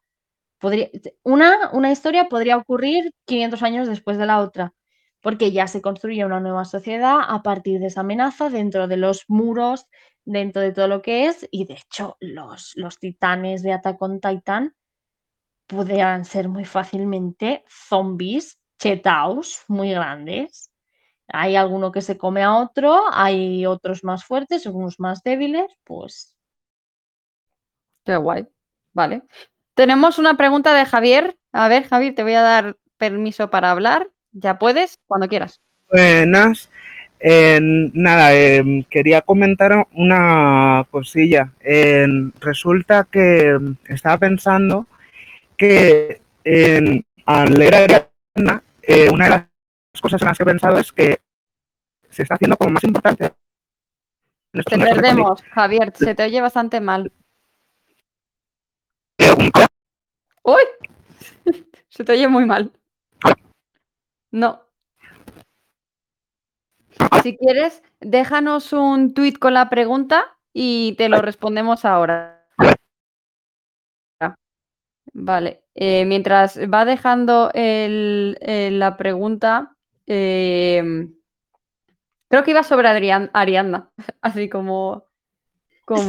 Podría, 0.58 0.88
una, 1.22 1.70
una 1.72 1.92
historia 1.92 2.28
podría 2.28 2.56
ocurrir 2.56 3.12
500 3.26 3.62
años 3.62 3.88
después 3.88 4.18
de 4.18 4.26
la 4.26 4.40
otra, 4.40 4.72
porque 5.20 5.52
ya 5.52 5.68
se 5.68 5.82
construye 5.82 6.24
una 6.24 6.40
nueva 6.40 6.64
sociedad 6.64 7.18
a 7.26 7.42
partir 7.42 7.80
de 7.80 7.86
esa 7.86 8.00
amenaza 8.00 8.50
dentro 8.50 8.88
de 8.88 8.96
los 8.96 9.24
muros 9.28 9.86
dentro 10.24 10.62
de 10.62 10.72
todo 10.72 10.88
lo 10.88 11.02
que 11.02 11.26
es, 11.26 11.46
y 11.50 11.66
de 11.66 11.74
hecho 11.74 12.16
los, 12.20 12.72
los 12.76 12.98
titanes 12.98 13.62
de 13.62 13.72
Attack 13.72 14.00
on 14.00 14.20
Titan 14.20 14.74
podrían 15.66 16.24
ser 16.24 16.48
muy 16.48 16.64
fácilmente 16.64 17.64
zombies 17.68 18.58
chetaos 18.78 19.64
muy 19.68 19.92
grandes. 19.92 20.70
Hay 21.28 21.56
alguno 21.56 21.90
que 21.90 22.02
se 22.02 22.18
come 22.18 22.42
a 22.42 22.54
otro, 22.54 23.02
hay 23.12 23.64
otros 23.64 24.04
más 24.04 24.24
fuertes, 24.24 24.66
algunos 24.66 25.00
más 25.00 25.22
débiles, 25.22 25.66
pues. 25.84 26.36
Qué 28.04 28.16
guay. 28.16 28.46
Vale. 28.92 29.22
Tenemos 29.74 30.18
una 30.18 30.36
pregunta 30.36 30.74
de 30.74 30.84
Javier. 30.84 31.38
A 31.52 31.68
ver, 31.68 31.88
Javier, 31.88 32.14
te 32.14 32.22
voy 32.22 32.34
a 32.34 32.42
dar 32.42 32.76
permiso 32.98 33.48
para 33.48 33.70
hablar. 33.70 34.10
Ya 34.32 34.58
puedes, 34.58 34.98
cuando 35.06 35.28
quieras. 35.28 35.62
Buenas 35.90 36.68
nada, 37.92 38.34
em, 38.34 38.84
quería 38.84 39.22
comentar 39.22 39.86
una 39.92 40.86
cosilla. 40.90 41.52
resulta 42.40 43.06
que 43.10 43.58
estaba 43.88 44.18
pensando 44.18 44.86
que 45.56 46.20
al 47.26 47.54
leer 47.54 47.74
Ariadna, 47.74 48.62
eh, 48.82 49.08
una 49.10 49.24
de 49.24 49.30
las 49.30 49.48
cosas 50.00 50.20
en 50.20 50.28
las 50.28 50.36
que 50.36 50.42
he 50.42 50.46
pensado 50.46 50.78
es 50.78 50.92
que 50.92 51.20
se 52.10 52.22
está 52.22 52.34
haciendo 52.34 52.56
como 52.56 52.72
más 52.72 52.84
importante. 52.84 53.32
Te 54.52 54.78
perdemos, 54.78 55.42
Javier, 55.50 55.92
se 55.96 56.14
te 56.14 56.22
oye 56.24 56.40
bastante 56.40 56.80
mal. 56.80 57.10
¡Uy! 60.42 60.62
Se 61.88 62.02
te 62.04 62.12
oye 62.12 62.26
muy 62.26 62.44
mal. 62.44 62.72
No. 64.32 64.63
Si 67.22 67.36
quieres, 67.36 67.82
déjanos 68.00 68.72
un 68.72 69.14
tweet 69.14 69.34
con 69.34 69.54
la 69.54 69.68
pregunta 69.70 70.36
y 70.52 70.94
te 70.96 71.08
lo 71.08 71.20
respondemos 71.20 71.84
ahora. 71.84 72.46
Vale. 75.12 75.62
Eh, 75.74 76.04
mientras 76.04 76.58
va 76.58 76.84
dejando 76.84 77.50
la 77.54 78.96
pregunta, 78.96 79.76
em, 80.06 81.14
creo 82.28 82.44
que 82.44 82.50
iba 82.50 82.62
sobre 82.62 82.88
Arianda, 82.88 83.90
así 84.22 84.48
como, 84.48 85.06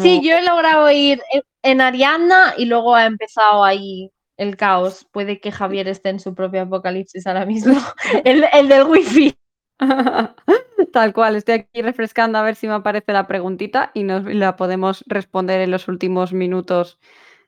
Sí, 0.01 0.21
yo 0.23 0.37
he 0.37 0.41
logrado 0.41 0.89
ir 0.89 1.21
en 1.61 1.81
Arianda 1.81 2.53
y 2.57 2.65
luego 2.65 2.95
ha 2.95 3.05
empezado 3.05 3.63
ahí 3.63 4.09
el 4.37 4.55
caos. 4.55 5.05
Puede 5.11 5.41
que 5.41 5.51
Javier 5.51 5.89
esté 5.89 6.09
en 6.09 6.21
su 6.21 6.33
propio 6.33 6.61
apocalipsis 6.61 7.27
ahora 7.27 7.45
mismo, 7.45 7.75
el 8.23 8.69
del 8.69 8.83
wifi. 8.83 9.35
Tal 10.93 11.13
cual, 11.13 11.35
estoy 11.35 11.55
aquí 11.55 11.81
refrescando 11.81 12.37
a 12.37 12.43
ver 12.43 12.55
si 12.55 12.67
me 12.67 12.73
aparece 12.73 13.11
la 13.11 13.27
preguntita 13.27 13.91
y 13.93 14.03
nos 14.03 14.23
la 14.25 14.55
podemos 14.55 15.03
responder 15.07 15.61
en 15.61 15.71
los 15.71 15.87
últimos 15.87 16.33
minutos 16.33 16.99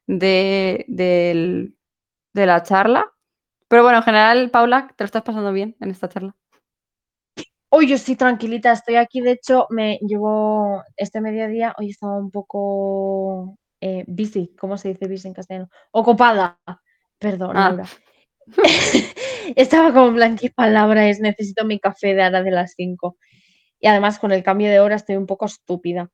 de, 0.06 0.86
de 0.88 2.46
la 2.46 2.64
charla. 2.64 3.14
Pero 3.68 3.84
bueno, 3.84 3.98
en 4.00 4.04
general, 4.04 4.50
Paula, 4.50 4.88
¿te 4.96 5.04
lo 5.04 5.06
estás 5.06 5.24
pasando 5.24 5.52
bien 5.52 5.76
en 5.80 5.92
esta 5.92 6.10
charla? 6.10 6.36
Hoy 7.70 7.88
yo 7.88 7.96
estoy 7.96 8.16
tranquilita, 8.16 8.72
estoy 8.72 8.96
aquí, 8.96 9.20
de 9.20 9.32
hecho, 9.32 9.68
me 9.70 10.00
llevo 10.02 10.84
este 10.96 11.20
mediodía, 11.20 11.76
hoy 11.78 11.90
estaba 11.90 12.18
un 12.18 12.32
poco 12.32 13.58
eh, 13.82 14.06
busy, 14.08 14.56
¿cómo 14.58 14.78
se 14.78 14.90
dice 14.90 15.08
busy 15.08 15.28
en 15.28 15.34
castellano? 15.34 15.70
Ocupada, 15.92 16.60
perdón, 17.20 17.58
ah. 17.58 17.84
Estaba 19.56 19.94
como 19.94 20.08
en 20.10 20.16
plan, 20.16 20.36
¿qué 20.38 20.50
palabra 20.50 21.08
es? 21.10 21.20
Necesito 21.20 21.66
mi 21.66 21.80
café 21.80 22.16
de 22.16 22.24
ahora 22.24 22.44
de 22.44 22.52
las 22.52 22.74
5. 22.76 23.18
Y 23.80 23.88
además 23.88 24.20
con 24.20 24.32
el 24.32 24.44
cambio 24.44 24.70
de 24.70 24.80
hora 24.80 24.96
estoy 24.96 25.16
un 25.16 25.26
poco 25.28 25.46
estúpida. 25.46 26.10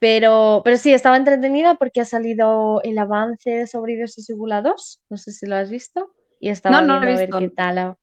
Pero, 0.00 0.62
pero 0.64 0.76
sí, 0.76 0.92
estaba 0.92 1.16
entretenida 1.16 1.76
porque 1.76 2.00
ha 2.02 2.04
salido 2.04 2.80
el 2.82 2.98
avance 2.98 3.50
de 3.50 3.66
Sobrevivios 3.66 4.18
y 4.18 4.22
2. 4.34 5.00
No 5.10 5.16
sé 5.16 5.32
si 5.32 5.46
lo 5.46 5.56
has 5.56 5.70
visto. 5.70 6.12
Y 6.40 6.50
estaba 6.50 6.80
No, 6.80 6.86
no 6.86 6.94
lo 6.94 7.00
viendo 7.00 7.20
he 7.20 7.24
a 7.24 7.26
ver 7.26 7.48
qué 7.50 7.54
tal. 7.54 7.96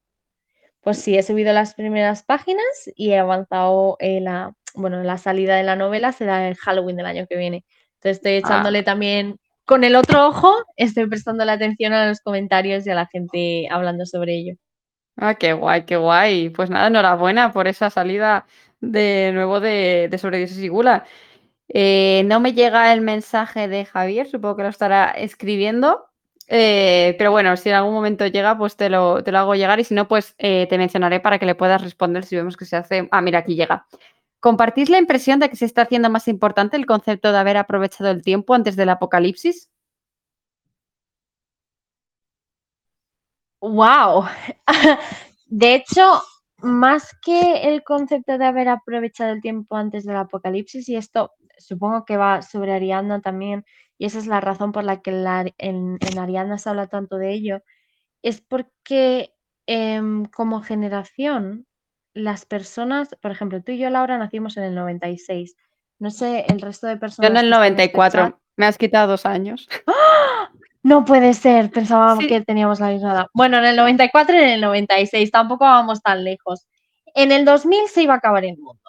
Pues 0.80 0.98
sí, 0.98 1.16
he 1.16 1.22
subido 1.22 1.52
las 1.52 1.74
primeras 1.74 2.24
páginas 2.24 2.64
y 2.94 3.10
he 3.12 3.18
avanzado 3.18 3.96
en 4.00 4.24
la, 4.24 4.54
bueno, 4.74 5.02
la 5.02 5.18
salida 5.18 5.56
de 5.56 5.62
la 5.62 5.76
novela 5.76 6.12
será 6.12 6.46
el 6.48 6.56
Halloween 6.56 6.96
del 6.96 7.06
año 7.06 7.26
que 7.28 7.36
viene. 7.36 7.64
Entonces 7.94 8.18
estoy 8.18 8.32
echándole 8.34 8.80
Ah. 8.80 8.84
también 8.84 9.36
con 9.66 9.84
el 9.84 9.96
otro 9.96 10.26
ojo, 10.28 10.52
estoy 10.76 11.06
prestando 11.08 11.44
la 11.44 11.54
atención 11.54 11.92
a 11.92 12.08
los 12.08 12.20
comentarios 12.20 12.86
y 12.86 12.90
a 12.90 12.94
la 12.94 13.06
gente 13.06 13.68
hablando 13.70 14.06
sobre 14.06 14.34
ello. 14.36 14.54
Ah, 15.16 15.34
qué 15.36 15.52
guay, 15.52 15.84
qué 15.86 15.96
guay. 15.96 16.50
Pues 16.50 16.70
nada, 16.70 16.88
enhorabuena 16.88 17.52
por 17.52 17.68
esa 17.68 17.90
salida 17.90 18.46
de 18.80 19.30
nuevo 19.32 19.60
de, 19.60 20.08
de 20.10 20.18
Sobrevivientes 20.18 20.58
y 20.58 20.68
Gula. 20.68 21.04
Eh, 21.68 22.24
no 22.26 22.40
me 22.40 22.54
llega 22.54 22.92
el 22.92 23.00
mensaje 23.02 23.68
de 23.68 23.84
Javier, 23.86 24.28
supongo 24.28 24.56
que 24.56 24.62
lo 24.64 24.70
estará 24.70 25.10
escribiendo. 25.12 26.06
eh, 26.48 27.16
pero 27.18 27.32
bueno, 27.32 27.56
si 27.56 27.70
en 27.70 27.76
algún 27.76 27.94
momento 27.94 28.26
llega, 28.26 28.58
pues 28.58 28.76
te 28.76 28.90
lo, 28.90 29.24
te 29.24 29.32
lo 29.32 29.38
hago 29.40 29.54
llegar 29.56 29.80
y 29.80 29.84
si 29.84 29.94
no, 29.94 30.08
pues 30.08 30.34
eh, 30.38 30.66
te 30.68 30.78
mencionaré 30.78 31.20
para 31.20 31.38
que 31.38 31.46
le 31.46 31.54
puedas 31.56 31.82
responder 31.82 32.24
si 32.24 32.36
vemos 32.36 32.56
que 32.56 32.66
se 32.66 32.76
hace. 32.76 33.08
Ah, 33.12 33.22
mira, 33.22 33.40
aquí 33.40 33.56
llega. 33.56 33.86
¿Compartís 34.46 34.90
la 34.90 34.98
impresión 34.98 35.40
de 35.40 35.48
que 35.50 35.56
se 35.56 35.64
está 35.64 35.82
haciendo 35.82 36.08
más 36.08 36.28
importante 36.28 36.76
el 36.76 36.86
concepto 36.86 37.32
de 37.32 37.38
haber 37.38 37.56
aprovechado 37.56 38.10
el 38.12 38.22
tiempo 38.22 38.54
antes 38.54 38.76
del 38.76 38.90
apocalipsis? 38.90 39.70
¡Wow! 43.60 44.24
De 45.46 45.74
hecho, 45.74 46.22
más 46.58 47.10
que 47.22 47.68
el 47.68 47.82
concepto 47.82 48.38
de 48.38 48.44
haber 48.44 48.68
aprovechado 48.68 49.32
el 49.32 49.40
tiempo 49.42 49.76
antes 49.76 50.04
del 50.04 50.16
apocalipsis, 50.16 50.88
y 50.88 50.96
esto 50.96 51.32
supongo 51.58 52.04
que 52.04 52.16
va 52.16 52.42
sobre 52.42 52.72
Ariadna 52.72 53.20
también, 53.20 53.64
y 53.98 54.06
esa 54.06 54.18
es 54.18 54.26
la 54.26 54.40
razón 54.40 54.72
por 54.72 54.84
la 54.84 55.00
que 55.02 55.12
la- 55.12 55.46
en, 55.58 55.98
en 56.00 56.18
Ariadna 56.18 56.58
se 56.58 56.68
habla 56.70 56.86
tanto 56.88 57.16
de 57.16 57.32
ello, 57.32 57.62
es 58.22 58.40
porque 58.42 59.34
em, 59.66 60.26
como 60.26 60.62
generación, 60.62 61.66
las 62.14 62.46
personas, 62.46 63.08
por 63.20 63.30
ejemplo, 63.30 63.62
tú 63.62 63.72
y 63.72 63.78
yo, 63.78 63.90
Laura, 63.90 64.16
nacimos 64.18 64.56
en 64.56 64.64
el 64.64 64.74
96. 64.74 65.56
No 65.98 66.10
sé, 66.10 66.44
el 66.48 66.60
resto 66.60 66.86
de 66.86 66.94
Yo 66.94 67.00
personas. 67.00 67.30
en 67.30 67.36
el 67.36 67.44
están 67.46 67.62
en 67.64 67.66
este 67.72 67.82
94. 67.82 68.22
chat- 68.22 68.34
Me 68.56 68.66
has 68.66 68.78
quitado 68.78 69.08
dos 69.08 69.26
años. 69.26 69.68
No 70.82 71.06
puede 71.06 71.32
ser, 71.32 71.70
pensaba 71.70 72.14
Sí. 72.18 72.26
que 72.26 72.42
teníamos 72.42 72.78
la 72.78 72.88
misma 72.88 73.12
edad. 73.12 73.26
Bueno, 73.32 73.56
en 73.56 73.64
el 73.64 73.74
94 73.76 74.34
y 74.36 74.42
en 74.42 74.48
el 74.50 74.60
96, 74.60 75.30
tampoco 75.30 75.64
vamos 75.64 76.02
tan 76.02 76.24
lejos. 76.24 76.66
En 77.14 77.32
el 77.32 77.46
2000 77.46 77.88
se 77.88 78.02
iba 78.02 78.12
a 78.12 78.18
acabar 78.18 78.44
el 78.44 78.58
mundo. 78.58 78.82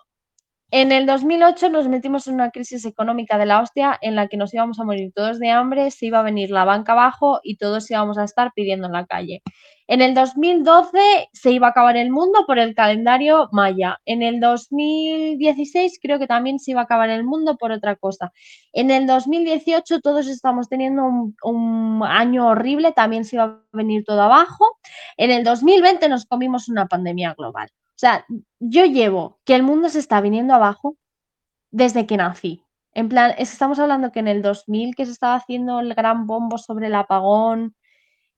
En 0.72 0.92
el 0.92 1.06
2008 1.06 1.70
nos 1.70 1.88
metimos 1.88 2.28
en 2.28 2.34
una 2.34 2.50
crisis 2.50 2.86
económica 2.86 3.38
de 3.38 3.46
la 3.46 3.62
hostia 3.62 3.98
en 4.02 4.16
la 4.16 4.28
que 4.28 4.36
nos 4.36 4.52
íbamos 4.52 4.80
a 4.80 4.84
morir 4.84 5.12
todos 5.14 5.40
de 5.40 5.52
hambre, 5.52 5.92
se 5.92 6.08
iba 6.08 6.20
a 6.20 6.24
venir 6.24 6.50
la 6.50 6.66
banca 6.66 6.94
abajo 6.94 7.40
y 7.44 7.58
todos 7.58 7.90
íbamos 7.92 8.18
a 8.18 8.24
estar 8.24 8.52
pidiendo 8.54 8.88
en 8.88 8.94
la 8.94 9.06
calle. 9.06 9.44
En 9.88 10.02
el 10.02 10.16
2012 10.16 11.30
se 11.32 11.52
iba 11.52 11.68
a 11.68 11.70
acabar 11.70 11.96
el 11.98 12.10
mundo 12.10 12.46
por 12.48 12.58
el 12.58 12.74
calendario 12.74 13.48
maya. 13.52 14.00
En 14.06 14.24
el 14.24 14.40
2016 14.40 16.00
creo 16.02 16.18
que 16.18 16.26
también 16.26 16.58
se 16.58 16.72
iba 16.72 16.82
a 16.82 16.86
acabar 16.86 17.12
el 17.12 17.24
mundo 17.24 17.58
por 17.58 17.72
otra 17.72 17.96
cosa. 17.96 18.34
En 18.74 18.90
el 18.90 19.06
2018 19.06 20.00
todos 20.02 20.26
estamos 20.28 20.68
teniendo 20.68 21.04
un, 21.04 21.36
un 21.44 22.02
año 22.04 22.48
horrible, 22.48 22.92
también 22.92 23.24
se 23.24 23.36
iba 23.36 23.44
a 23.44 23.60
venir 23.72 24.04
todo 24.04 24.24
abajo. 24.24 24.66
En 25.18 25.30
el 25.30 25.44
2020 25.44 26.10
nos 26.10 26.26
comimos 26.26 26.68
una 26.70 26.88
pandemia 26.88 27.36
global. 27.38 27.70
O 27.96 28.00
sea, 28.00 28.26
yo 28.60 28.86
llevo 28.86 29.40
que 29.46 29.56
el 29.56 29.64
mundo 29.64 29.90
se 29.90 30.00
está 30.00 30.22
viniendo 30.22 30.54
abajo 30.54 30.98
desde 31.72 32.06
que 32.08 32.18
nací. 32.18 32.64
En 32.94 33.10
plan, 33.10 33.34
es- 33.38 33.54
estamos 33.54 33.80
hablando 33.80 34.12
que 34.12 34.20
en 34.20 34.28
el 34.30 34.42
2000 34.42 34.96
que 34.96 35.06
se 35.06 35.12
estaba 35.14 35.36
haciendo 35.36 35.80
el 35.82 35.94
gran 35.96 36.28
bombo 36.28 36.58
sobre 36.58 36.88
el 36.88 36.96
apagón, 36.96 37.76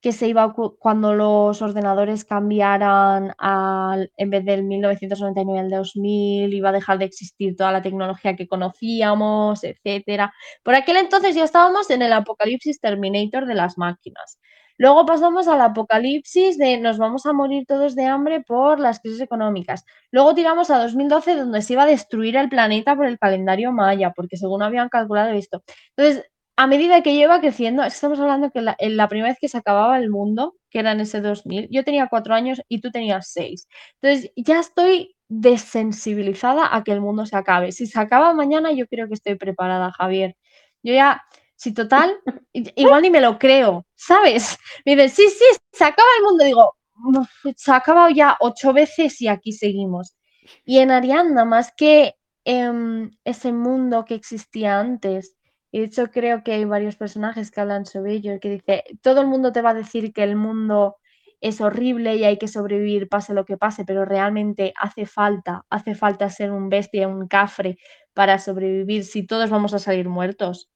que 0.02 0.12
se 0.14 0.28
iba 0.28 0.54
cuando 0.80 1.14
los 1.16 1.62
ordenadores 1.62 2.26
cambiaran 2.26 3.34
al, 3.40 4.12
en 4.18 4.30
vez 4.30 4.46
del 4.46 4.64
1999 4.64 5.62
al 5.62 5.70
2000, 5.72 6.54
iba 6.54 6.70
a 6.70 6.72
dejar 6.74 7.00
de 7.00 7.06
existir 7.06 7.56
toda 7.56 7.72
la 7.72 7.82
tecnología 7.82 8.36
que 8.36 8.48
conocíamos, 8.48 9.64
etcétera. 9.64 10.34
Por 10.64 10.76
aquel 10.76 10.98
entonces 10.98 11.36
ya 11.36 11.44
estábamos 11.46 11.90
en 11.90 12.04
el 12.04 12.14
apocalipsis 12.14 12.80
Terminator 12.82 13.46
de 13.48 13.56
las 13.56 13.78
máquinas. 13.78 14.40
Luego 14.78 15.06
pasamos 15.06 15.48
al 15.48 15.62
apocalipsis 15.62 16.58
de 16.58 16.78
nos 16.78 16.98
vamos 16.98 17.26
a 17.26 17.34
morir 17.34 17.66
todos 17.68 17.96
de 17.96 18.06
hambre 18.06 18.42
por 18.42 18.80
las 18.80 19.00
crisis 19.00 19.22
económicas. 19.22 19.86
Luego 20.12 20.36
tiramos 20.36 20.70
a 20.70 20.80
2012 20.80 21.36
donde 21.36 21.62
se 21.62 21.74
iba 21.74 21.84
a 21.84 21.86
destruir 21.88 22.36
el 22.38 22.50
planeta 22.50 22.96
por 22.96 23.06
el 23.06 23.18
calendario 23.20 23.72
maya, 23.72 24.12
porque 24.16 24.38
según 24.38 24.62
habían 24.64 24.90
calculado 24.90 25.32
esto. 25.32 25.64
Entonces, 25.96 26.26
a 26.56 26.66
medida 26.68 27.04
que 27.04 27.14
lleva 27.16 27.40
creciendo, 27.40 27.84
estamos 27.84 28.20
hablando 28.20 28.50
que 28.52 28.62
la, 28.62 28.76
la 28.80 29.08
primera 29.08 29.30
vez 29.30 29.38
que 29.40 29.48
se 29.48 29.58
acababa 29.58 30.00
el 30.00 30.10
mundo, 30.10 30.56
que 30.72 30.80
era 30.80 30.92
en 30.92 31.02
ese 31.02 31.22
2000, 31.22 31.68
yo 31.72 31.84
tenía 31.84 32.08
cuatro 32.10 32.34
años 32.34 32.62
y 32.68 32.82
tú 32.82 32.92
tenías 32.92 33.30
seis. 33.32 33.68
Entonces, 34.02 34.32
ya 34.36 34.60
estoy 34.60 35.16
desensibilizada 35.30 36.76
a 36.76 36.84
que 36.84 36.92
el 36.94 37.02
mundo 37.02 37.26
se 37.26 37.36
acabe. 37.38 37.72
Si 37.72 37.86
se 37.86 38.00
acaba 38.00 38.34
mañana, 38.34 38.72
yo 38.72 38.88
creo 38.88 39.08
que 39.08 39.14
estoy 39.14 39.36
preparada, 39.36 39.92
Javier. 39.92 40.36
Yo 40.84 40.94
ya, 40.94 41.22
si 41.58 41.74
total, 41.74 42.20
igual 42.54 43.04
ni 43.04 43.10
me 43.12 43.22
lo 43.22 43.40
creo, 43.40 43.86
¿sabes? 43.96 44.58
Me 44.86 44.96
dicen, 44.96 45.10
sí, 45.12 45.30
sí, 45.30 45.46
se 45.74 45.84
acaba 45.86 46.08
el 46.20 46.26
mundo. 46.26 46.46
Digo, 46.46 46.76
"Uf, 47.20 47.30
se 47.58 47.72
ha 47.72 47.78
acabado 47.78 48.10
ya 48.10 48.38
ocho 48.42 48.74
veces 48.74 49.22
y 49.22 49.28
aquí 49.30 49.54
seguimos. 49.54 50.16
Y 50.66 50.80
en 50.80 50.92
Ariadna, 50.92 51.46
más 51.46 51.74
que 51.78 52.16
em, 52.46 53.12
ese 53.26 53.52
mundo 53.54 54.06
que 54.06 54.16
existía 54.16 54.80
antes, 54.80 55.36
y 55.72 55.80
de 55.82 55.86
hecho 55.88 56.08
creo 56.12 56.44
que 56.44 56.54
hay 56.54 56.66
varios 56.66 56.96
personajes 56.96 57.52
que 57.52 57.62
hablan 57.62 57.86
sobre 57.86 58.14
ello, 58.14 58.40
que 58.42 58.50
dice, 58.52 58.84
todo 59.04 59.22
el 59.22 59.28
mundo 59.28 59.52
te 59.52 59.62
va 59.62 59.72
a 59.72 59.74
decir 59.76 60.14
que 60.14 60.24
el 60.24 60.36
mundo 60.38 60.98
es 61.42 61.62
horrible 61.62 62.16
y 62.18 62.24
hay 62.26 62.38
que 62.40 62.48
sobrevivir 62.48 63.10
pase 63.10 63.34
lo 63.34 63.46
que 63.46 63.58
pase, 63.58 63.86
pero 63.86 64.06
realmente 64.06 64.74
hace 64.82 65.06
falta, 65.06 65.66
hace 65.70 65.96
falta 65.96 66.30
ser 66.30 66.52
un 66.52 66.70
bestia, 66.70 67.08
un 67.10 67.28
cafre 67.28 67.78
para 68.14 68.40
sobrevivir 68.40 69.04
si 69.06 69.26
todos 69.28 69.50
vamos 69.50 69.74
a 69.74 69.80
salir 69.80 70.10
muertos. 70.10 70.70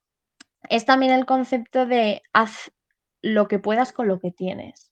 Es 0.69 0.85
también 0.85 1.11
el 1.13 1.25
concepto 1.25 1.85
de 1.85 2.21
haz 2.33 2.71
lo 3.21 3.47
que 3.47 3.59
puedas 3.59 3.93
con 3.93 4.07
lo 4.07 4.19
que 4.19 4.31
tienes. 4.31 4.91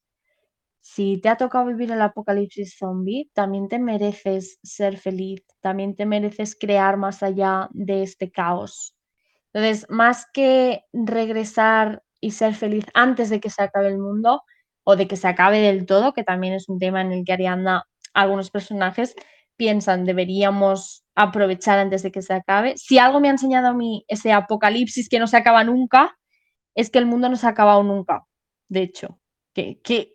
Si 0.82 1.20
te 1.22 1.30
ha 1.30 1.38
tocado 1.38 1.66
vivir 1.68 1.92
el 1.92 2.02
apocalipsis 2.02 2.78
zombie, 2.78 3.30
también 3.34 3.70
te 3.70 3.80
mereces 3.80 4.60
ser 4.64 4.98
feliz, 4.98 5.44
también 5.62 5.96
te 5.96 6.06
mereces 6.06 6.56
crear 6.60 6.98
más 6.98 7.24
allá 7.24 7.70
de 7.72 8.04
este 8.04 8.32
caos. 8.32 8.96
Entonces, 9.54 9.88
más 9.90 10.28
que 10.34 10.84
regresar 10.94 12.04
y 12.22 12.32
ser 12.32 12.56
feliz 12.56 12.86
antes 12.94 13.30
de 13.30 13.40
que 13.42 13.50
se 13.50 13.64
acabe 13.64 13.88
el 13.90 14.00
mundo 14.00 14.44
o 14.86 14.96
de 14.96 15.08
que 15.08 15.18
se 15.18 15.28
acabe 15.28 15.60
del 15.62 15.86
todo, 15.86 16.14
que 16.14 16.24
también 16.24 16.54
es 16.56 16.70
un 16.70 16.80
tema 16.80 17.02
en 17.02 17.14
el 17.14 17.26
que 17.26 17.34
Ariadna, 17.34 17.86
algunos 18.14 18.52
personajes 18.52 19.16
piensan 19.60 20.06
deberíamos 20.06 21.04
aprovechar 21.16 21.80
antes 21.80 22.02
de 22.02 22.12
que 22.14 22.22
se 22.22 22.34
acabe. 22.34 22.78
Si 22.78 22.98
algo 22.98 23.20
me 23.20 23.28
ha 23.28 23.32
enseñado 23.32 23.68
a 23.68 23.74
mí 23.74 24.06
ese 24.08 24.32
apocalipsis 24.32 25.10
que 25.10 25.20
no 25.20 25.28
se 25.28 25.36
acaba 25.36 25.66
nunca, 25.66 26.18
es 26.76 26.90
que 26.90 26.98
el 26.98 27.06
mundo 27.06 27.28
no 27.28 27.36
se 27.36 27.46
ha 27.46 27.50
acabado 27.50 27.84
nunca. 27.84 28.24
De 28.70 28.84
hecho, 28.84 29.20
que, 29.54 29.82
que 29.82 30.14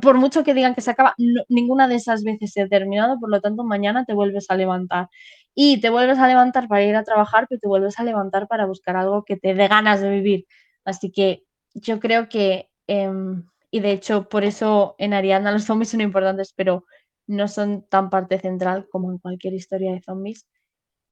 por 0.00 0.16
mucho 0.16 0.44
que 0.44 0.54
digan 0.54 0.76
que 0.76 0.80
se 0.80 0.92
acaba, 0.92 1.14
ninguna 1.48 1.88
de 1.88 1.96
esas 1.96 2.22
veces 2.22 2.52
se 2.52 2.62
ha 2.62 2.68
terminado, 2.68 3.18
por 3.18 3.30
lo 3.30 3.40
tanto 3.40 3.64
mañana 3.64 4.04
te 4.04 4.14
vuelves 4.14 4.46
a 4.48 4.54
levantar. 4.54 5.08
Y 5.56 5.80
te 5.80 5.90
vuelves 5.90 6.18
a 6.18 6.28
levantar 6.28 6.68
para 6.68 6.84
ir 6.84 6.94
a 6.94 7.02
trabajar, 7.02 7.46
pero 7.48 7.58
te 7.60 7.66
vuelves 7.66 7.98
a 7.98 8.04
levantar 8.04 8.46
para 8.46 8.64
buscar 8.64 8.96
algo 8.96 9.24
que 9.24 9.36
te 9.36 9.54
dé 9.54 9.66
ganas 9.66 10.00
de 10.00 10.10
vivir. 10.10 10.46
Así 10.84 11.10
que 11.10 11.42
yo 11.74 11.98
creo 11.98 12.28
que, 12.28 12.70
em, 12.86 13.44
y 13.72 13.80
de 13.80 13.90
hecho 13.90 14.28
por 14.28 14.44
eso 14.44 14.94
en 14.98 15.14
Ariadna 15.14 15.50
los 15.50 15.64
zombies 15.64 15.90
son 15.90 16.00
importantes, 16.00 16.52
pero 16.56 16.84
no 17.26 17.48
son 17.48 17.86
tan 17.88 18.10
parte 18.10 18.38
central 18.38 18.88
como 18.90 19.10
en 19.10 19.18
cualquier 19.18 19.54
historia 19.54 19.92
de 19.92 20.02
zombies, 20.02 20.46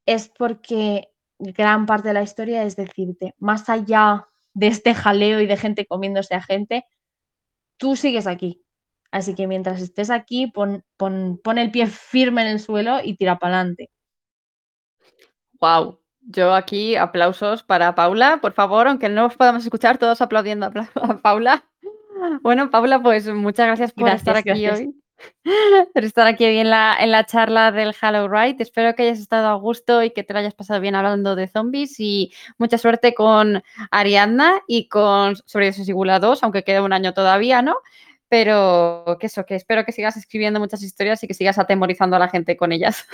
es 0.07 0.29
porque 0.29 1.09
gran 1.39 1.87
parte 1.87 2.09
de 2.09 2.15
la 2.15 2.23
historia 2.23 2.65
es 2.65 2.77
decirte, 2.77 3.35
más 3.39 3.69
allá 3.69 4.29
de 4.55 4.69
este 4.69 4.95
jaleo 4.95 5.41
y 5.41 5.47
de 5.47 5.57
gente 5.57 5.87
comiéndose 5.87 6.35
a 6.35 6.43
gente, 6.43 6.85
tú 7.79 7.97
sigues 7.97 8.27
aquí. 8.27 8.63
Así 9.11 9.35
que 9.35 9.47
mientras 9.47 9.81
estés 9.83 10.11
aquí, 10.11 10.47
pon, 10.47 10.85
pon, 10.97 11.39
pon 11.43 11.59
el 11.59 11.71
pie 11.71 11.87
firme 11.87 12.43
en 12.43 12.49
el 12.49 12.61
suelo 12.61 12.99
y 13.03 13.17
tira 13.17 13.39
para 13.39 13.57
adelante. 13.57 13.91
Wow. 15.61 15.99
Yo 16.25 16.55
aquí 16.55 16.97
aplausos 16.97 17.65
para 17.65 17.95
Paula, 17.95 18.39
por 18.41 18.53
favor, 18.53 18.87
aunque 18.87 19.09
no 19.09 19.27
os 19.27 19.37
podamos 19.37 19.65
escuchar, 19.65 19.99
todos 19.99 20.23
aplaudiendo 20.23 20.67
a 20.67 21.19
Paula. 21.19 21.65
Bueno, 22.43 22.71
Paula, 22.71 23.03
pues 23.03 23.27
muchas 23.35 23.67
gracias 23.67 23.93
por 23.93 24.09
estar 24.09 24.37
aquí 24.37 24.51
gracias. 24.51 24.79
hoy. 24.79 25.02
Por 25.95 26.05
estar 26.05 26.27
aquí 26.27 26.45
en 26.45 26.71
la, 26.71 27.25
charla 27.27 27.73
del 27.73 27.95
Hello 28.01 28.29
Right. 28.29 28.61
Espero 28.61 28.95
que 28.95 29.05
hayas 29.05 29.19
estado 29.19 29.49
a 29.49 29.55
gusto 29.55 30.03
y 30.03 30.11
que 30.11 30.23
te 30.23 30.33
lo 30.33 30.39
hayas 30.39 30.55
pasado 30.55 30.81
bien 30.81 30.95
hablando 30.95 31.35
de 31.37 31.49
zombies 31.49 31.99
y 31.99 32.33
mucha 32.59 32.79
suerte 32.79 33.15
con 33.15 33.63
Ariadna 33.91 34.61
y 34.67 34.89
con 34.89 35.37
Sobre 35.47 35.73
y 35.77 35.93
Gula 35.93 36.19
2, 36.19 36.43
aunque 36.43 36.65
queda 36.65 36.83
un 36.83 36.93
año 36.93 37.15
todavía, 37.15 37.63
¿no? 37.63 37.77
Pero 38.29 39.19
que 39.21 39.27
eso, 39.27 39.45
que 39.45 39.57
espero 39.57 39.85
que 39.85 39.93
sigas 39.93 40.17
escribiendo 40.17 40.61
muchas 40.61 40.83
historias 40.83 41.23
y 41.23 41.29
que 41.29 41.35
sigas 41.35 41.59
atemorizando 41.59 42.17
a 42.17 42.19
la 42.19 42.29
gente 42.29 42.57
con 42.57 42.73
ellas. 42.73 43.07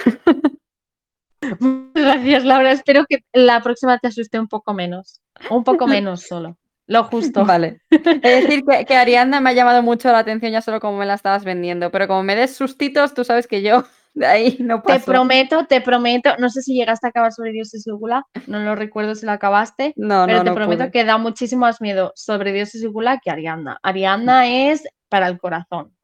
Gracias, 1.95 2.45
Laura. 2.45 2.73
Espero 2.73 3.05
que 3.09 3.25
la 3.33 3.61
próxima 3.63 3.99
te 3.99 4.09
asuste 4.09 4.39
un 4.39 4.49
poco 4.49 4.75
menos. 4.75 5.21
Un 5.51 5.65
poco 5.65 5.87
menos 5.87 6.23
solo. 6.23 6.57
Lo 6.89 7.05
justo. 7.05 7.45
Vale. 7.45 7.83
Es 7.91 8.43
decir, 8.43 8.65
que, 8.65 8.85
que, 8.85 8.97
Ariadna 8.97 9.41
me 9.41 9.51
ha 9.51 9.53
llamado 9.53 9.83
mucho 9.83 10.11
la 10.11 10.19
atención 10.19 10.51
ya 10.51 10.63
solo 10.63 10.81
como 10.81 10.99
me 10.99 11.07
la 11.07 11.15
estabas 11.15 11.45
vendiendo, 11.45 11.91
pero 11.91 12.09
como 12.09 12.23
me 12.23 12.35
des 12.35 12.57
sustitos, 12.57 13.15
tú 13.15 13.25
sabes 13.25 13.47
que 13.47 13.63
yo 13.63 13.85
de 14.15 14.27
ahí 14.27 14.57
no 14.59 14.83
paso. 14.83 14.99
Te 14.99 15.05
prometo, 15.05 15.67
te 15.67 15.81
prometo, 15.83 16.37
no 16.39 16.49
sé 16.49 16.63
si 16.63 16.75
llegaste 16.75 17.07
a 17.07 17.11
acabar 17.11 17.33
sobre 17.33 17.53
Dios 17.53 17.73
y 17.75 17.91
Gula, 17.91 18.25
no 18.47 18.61
lo 18.61 18.75
recuerdo 18.75 19.15
si 19.15 19.27
lo 19.27 19.33
acabaste, 19.33 19.93
no, 19.97 20.25
pero 20.27 20.39
no, 20.39 20.45
te 20.45 20.51
no 20.51 20.57
prometo 20.57 20.85
pude. 20.85 20.91
que 20.91 21.05
da 21.05 21.19
muchísimo 21.19 21.61
más 21.61 21.81
miedo 21.81 22.13
sobre 22.17 22.53
Dios 22.53 22.75
y 22.75 22.87
Gula 22.87 23.21
que 23.23 23.31
Ariadna. 23.31 23.79
Ariadna 23.83 24.49
es 24.49 24.83
para 25.09 25.29
el 25.29 25.39
corazón. 25.39 25.95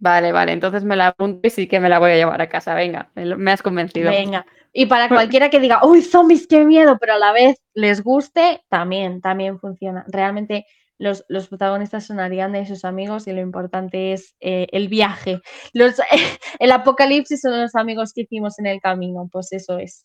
Vale, 0.00 0.30
vale, 0.30 0.52
entonces 0.52 0.84
me 0.84 0.94
la 0.94 1.08
apunto 1.08 1.40
y 1.48 1.50
sí 1.50 1.66
que 1.66 1.80
me 1.80 1.88
la 1.88 1.98
voy 1.98 2.12
a 2.12 2.16
llevar 2.16 2.40
a 2.40 2.48
casa. 2.48 2.74
Venga, 2.74 3.10
me 3.16 3.50
has 3.50 3.62
convencido. 3.62 4.10
Venga. 4.10 4.46
Y 4.72 4.86
para 4.86 5.08
cualquiera 5.08 5.50
que 5.50 5.60
diga, 5.60 5.80
uy, 5.84 6.02
zombies, 6.02 6.46
qué 6.46 6.64
miedo, 6.64 6.98
pero 7.00 7.14
a 7.14 7.18
la 7.18 7.32
vez 7.32 7.56
les 7.74 8.02
guste, 8.02 8.62
también, 8.68 9.20
también 9.20 9.58
funciona. 9.58 10.04
Realmente 10.08 10.66
los, 10.98 11.24
los 11.28 11.48
protagonistas 11.48 12.06
son 12.06 12.20
Ariadna 12.20 12.60
y 12.60 12.66
sus 12.66 12.84
amigos 12.84 13.26
y 13.26 13.32
lo 13.32 13.40
importante 13.40 14.12
es 14.12 14.34
eh, 14.40 14.66
el 14.72 14.88
viaje. 14.88 15.40
Los, 15.72 15.94
el 16.58 16.72
apocalipsis 16.72 17.40
son 17.40 17.60
los 17.60 17.74
amigos 17.74 18.12
que 18.12 18.22
hicimos 18.22 18.58
en 18.58 18.66
el 18.66 18.80
camino, 18.80 19.28
pues 19.32 19.52
eso 19.52 19.78
es. 19.78 20.04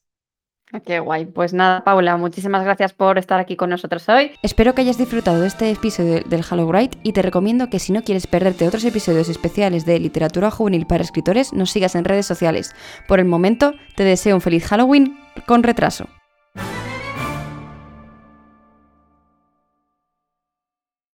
Qué 0.81 0.99
guay. 0.99 1.25
Pues 1.25 1.53
nada, 1.53 1.83
Paula, 1.83 2.17
muchísimas 2.17 2.63
gracias 2.63 2.93
por 2.93 3.17
estar 3.17 3.39
aquí 3.39 3.55
con 3.55 3.69
nosotros 3.69 4.07
hoy. 4.09 4.31
Espero 4.41 4.73
que 4.73 4.81
hayas 4.81 4.97
disfrutado 4.97 5.41
de 5.41 5.47
este 5.47 5.69
episodio 5.69 6.21
del 6.25 6.43
Hello 6.49 6.65
Bright 6.67 6.95
y 7.03 7.13
te 7.13 7.21
recomiendo 7.21 7.69
que 7.69 7.79
si 7.79 7.93
no 7.93 8.03
quieres 8.03 8.27
perderte 8.27 8.67
otros 8.67 8.83
episodios 8.85 9.29
especiales 9.29 9.85
de 9.85 9.99
literatura 9.99 10.51
juvenil 10.51 10.87
para 10.87 11.03
escritores, 11.03 11.53
nos 11.53 11.71
sigas 11.71 11.95
en 11.95 12.05
redes 12.05 12.25
sociales. 12.25 12.75
Por 13.07 13.19
el 13.19 13.25
momento, 13.25 13.73
te 13.95 14.03
deseo 14.03 14.35
un 14.35 14.41
feliz 14.41 14.65
Halloween 14.65 15.17
con 15.45 15.63
retraso. 15.63 16.07